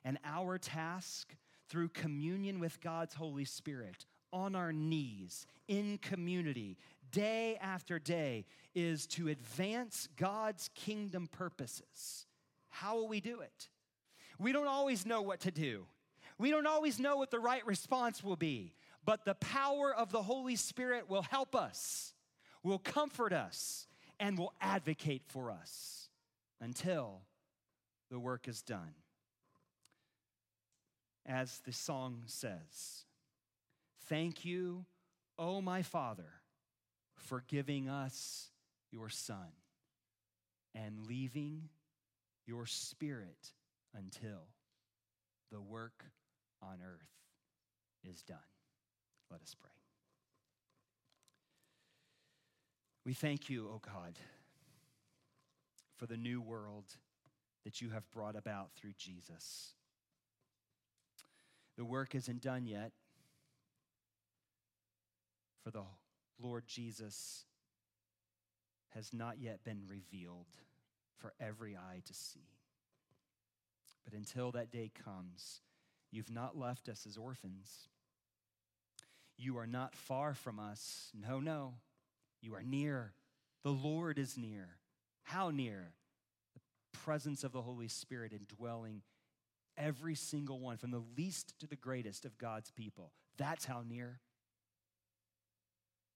And 0.05 0.19
our 0.25 0.59
task 0.59 1.35
through 1.69 1.89
communion 1.89 2.61
with 2.61 2.81
God's 2.81 3.15
Holy 3.15 3.45
Spirit 3.45 4.05
on 4.33 4.55
our 4.55 4.73
knees 4.73 5.47
in 5.69 5.99
community 5.99 6.77
day 7.11 7.59
after 7.61 7.99
day 7.99 8.47
is 8.75 9.07
to 9.07 9.29
advance 9.29 10.09
God's 10.17 10.71
kingdom 10.75 11.29
purposes. 11.29 12.27
How 12.71 12.97
will 12.97 13.09
we 13.09 13.21
do 13.21 13.41
it? 13.41 13.69
We 14.39 14.53
don't 14.53 14.67
always 14.67 15.07
know 15.07 15.23
what 15.23 15.41
to 15.41 15.51
do. 15.51 15.85
We 16.39 16.51
don't 16.51 16.67
always 16.67 16.99
know 16.99 17.17
what 17.17 17.31
the 17.31 17.39
right 17.39 17.65
response 17.67 18.25
will 18.25 18.37
be, 18.37 18.75
but 19.05 19.25
the 19.25 19.35
power 19.35 19.95
of 19.95 20.11
the 20.11 20.23
Holy 20.23 20.57
Spirit 20.57 21.09
will 21.09 21.23
help 21.23 21.55
us, 21.55 22.15
will 22.63 22.79
comfort 22.79 23.33
us, 23.33 23.87
and 24.21 24.39
will 24.39 24.53
advocate 24.61 25.23
for 25.27 25.51
us 25.51 26.09
until 26.61 27.23
the 28.11 28.19
work 28.19 28.47
is 28.47 28.63
done. 28.63 28.95
As 31.27 31.61
the 31.65 31.73
song 31.73 32.23
says, 32.27 33.05
Thank 34.09 34.45
you, 34.45 34.85
O 35.39 35.61
my 35.61 35.83
Father, 35.83 36.31
for 37.17 37.45
giving 37.49 37.89
us 37.89 38.51
your 38.91 39.09
Son 39.09 39.53
and 40.75 41.07
leaving 41.09 41.69
your 42.47 42.67
Spirit 42.67 43.53
until 43.95 44.49
the 45.51 45.61
work 45.61 46.05
on 46.61 46.79
earth 46.85 47.09
is 48.09 48.23
done. 48.23 48.39
Let 49.31 49.43
us 49.43 49.55
pray. 49.61 49.82
We 53.05 53.15
thank 53.15 53.51
you, 53.51 53.67
O 53.67 53.73
oh 53.75 53.81
God, 53.85 54.19
for 55.97 56.07
the 56.07 56.17
new 56.17 56.41
world 56.41 56.85
that 57.65 57.81
you 57.81 57.91
have 57.91 58.09
brought 58.11 58.37
about 58.37 58.71
through 58.77 58.93
Jesus. 58.97 59.73
The 61.77 61.85
work 61.85 62.15
isn't 62.15 62.43
done 62.43 62.67
yet, 62.67 62.93
for 65.65 65.71
the 65.71 65.83
Lord 66.41 66.65
Jesus 66.67 67.45
has 68.91 69.13
not 69.13 69.41
yet 69.41 69.65
been 69.65 69.83
revealed 69.89 70.47
for 71.19 71.33
every 71.41 71.77
eye 71.77 72.03
to 72.05 72.15
see. 72.15 72.47
But 74.05 74.15
until 74.15 74.53
that 74.53 74.71
day 74.71 74.91
comes, 75.05 75.61
you've 76.11 76.31
not 76.31 76.59
left 76.59 76.89
us 76.89 77.07
as 77.07 77.17
orphans. 77.17 77.89
You 79.37 79.57
are 79.59 79.67
not 79.67 79.95
far 79.95 80.35
from 80.35 80.59
us. 80.59 81.11
No, 81.15 81.41
no. 81.41 81.75
You 82.43 82.55
are 82.55 82.63
near. 82.63 83.15
The 83.63 83.71
Lord 83.71 84.19
is 84.19 84.37
near. 84.37 84.77
How 85.23 85.51
near? 85.51 85.93
The 86.55 86.99
presence 86.99 87.45
of 87.45 87.53
the 87.53 87.63
Holy 87.63 87.89
Spirit 87.89 88.33
indwelling 88.33 89.03
every 89.79 90.15
single 90.15 90.61
one, 90.61 90.77
from 90.77 90.91
the 90.91 91.03
least 91.17 91.55
to 91.61 91.67
the 91.67 91.77
greatest 91.77 92.25
of 92.25 92.37
God's 92.39 92.71
people. 92.71 93.13
That's 93.39 93.65
how 93.65 93.83
near. 93.89 94.21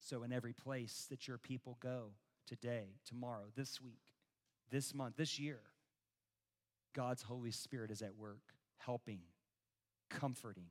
So, 0.01 0.23
in 0.23 0.33
every 0.33 0.53
place 0.53 1.07
that 1.11 1.27
your 1.27 1.39
people 1.39 1.79
go 1.81 2.11
today, 2.47 2.97
tomorrow, 3.07 3.47
this 3.57 3.81
week, 3.81 4.13
this 4.71 4.95
month, 4.95 5.17
this 5.17 5.39
year, 5.39 5.61
God's 6.95 7.23
Holy 7.23 7.51
Spirit 7.51 7.91
is 7.91 8.03
at 8.03 8.17
work, 8.17 8.55
helping, 8.79 9.21
comforting, 10.11 10.71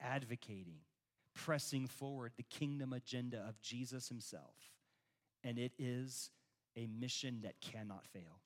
advocating, 0.00 0.80
pressing 1.34 1.86
forward 1.86 2.32
the 2.36 2.42
kingdom 2.44 2.92
agenda 2.92 3.44
of 3.48 3.60
Jesus 3.60 4.08
Himself. 4.08 4.54
And 5.42 5.58
it 5.58 5.72
is 5.78 6.30
a 6.76 6.86
mission 6.86 7.40
that 7.42 7.60
cannot 7.60 8.06
fail. 8.06 8.40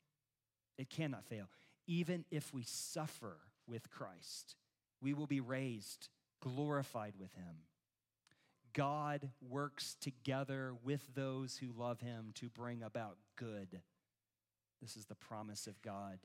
It 0.78 0.90
cannot 0.90 1.24
fail. 1.24 1.48
Even 1.86 2.24
if 2.30 2.52
we 2.52 2.62
suffer 2.62 3.36
with 3.66 3.90
Christ, 3.90 4.56
we 5.00 5.14
will 5.14 5.26
be 5.26 5.40
raised, 5.40 6.08
glorified 6.40 7.14
with 7.18 7.34
Him 7.34 7.64
God 8.74 9.30
works 9.40 9.96
together 10.00 10.74
with 10.82 11.02
those 11.14 11.56
who 11.56 11.72
love 11.76 12.00
him 12.00 12.32
to 12.34 12.48
bring 12.48 12.82
about 12.82 13.16
good. 13.36 13.80
This 14.82 14.96
is 14.96 15.06
the 15.06 15.14
promise 15.14 15.66
of 15.66 15.80
God, 15.80 16.18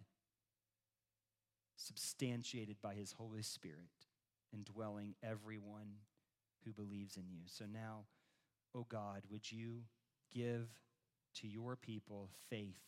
substantiated 1.78 2.78
by 2.82 2.96
his 2.96 3.12
Holy 3.14 3.44
Spirit, 3.44 4.08
indwelling 4.52 5.14
everyone 5.24 5.94
who 6.66 6.74
believes 6.74 7.18
in 7.18 7.30
you. 7.30 7.44
So 7.46 7.66
now, 7.72 8.06
oh 8.76 8.88
God, 8.90 9.22
would 9.30 9.50
you 9.50 9.84
give 10.34 10.70
to 11.36 11.48
your 11.48 11.76
people 11.76 12.30
faith 12.50 12.82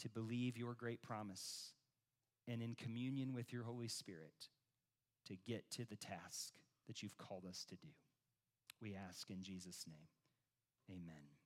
to 0.00 0.08
believe 0.08 0.56
your 0.56 0.74
great 0.74 1.02
promise 1.02 1.72
and 2.48 2.62
in 2.62 2.74
communion 2.74 3.34
with 3.34 3.52
your 3.52 3.64
Holy 3.64 3.88
Spirit 3.88 4.48
to 5.26 5.36
get 5.46 5.70
to 5.70 5.84
the 5.84 5.96
task 5.96 6.54
that 6.86 7.02
you've 7.02 7.18
called 7.18 7.44
us 7.48 7.64
to 7.68 7.76
do. 7.76 7.88
We 8.80 8.96
ask 8.96 9.30
in 9.30 9.42
Jesus' 9.42 9.84
name. 9.86 10.08
Amen. 10.90 11.39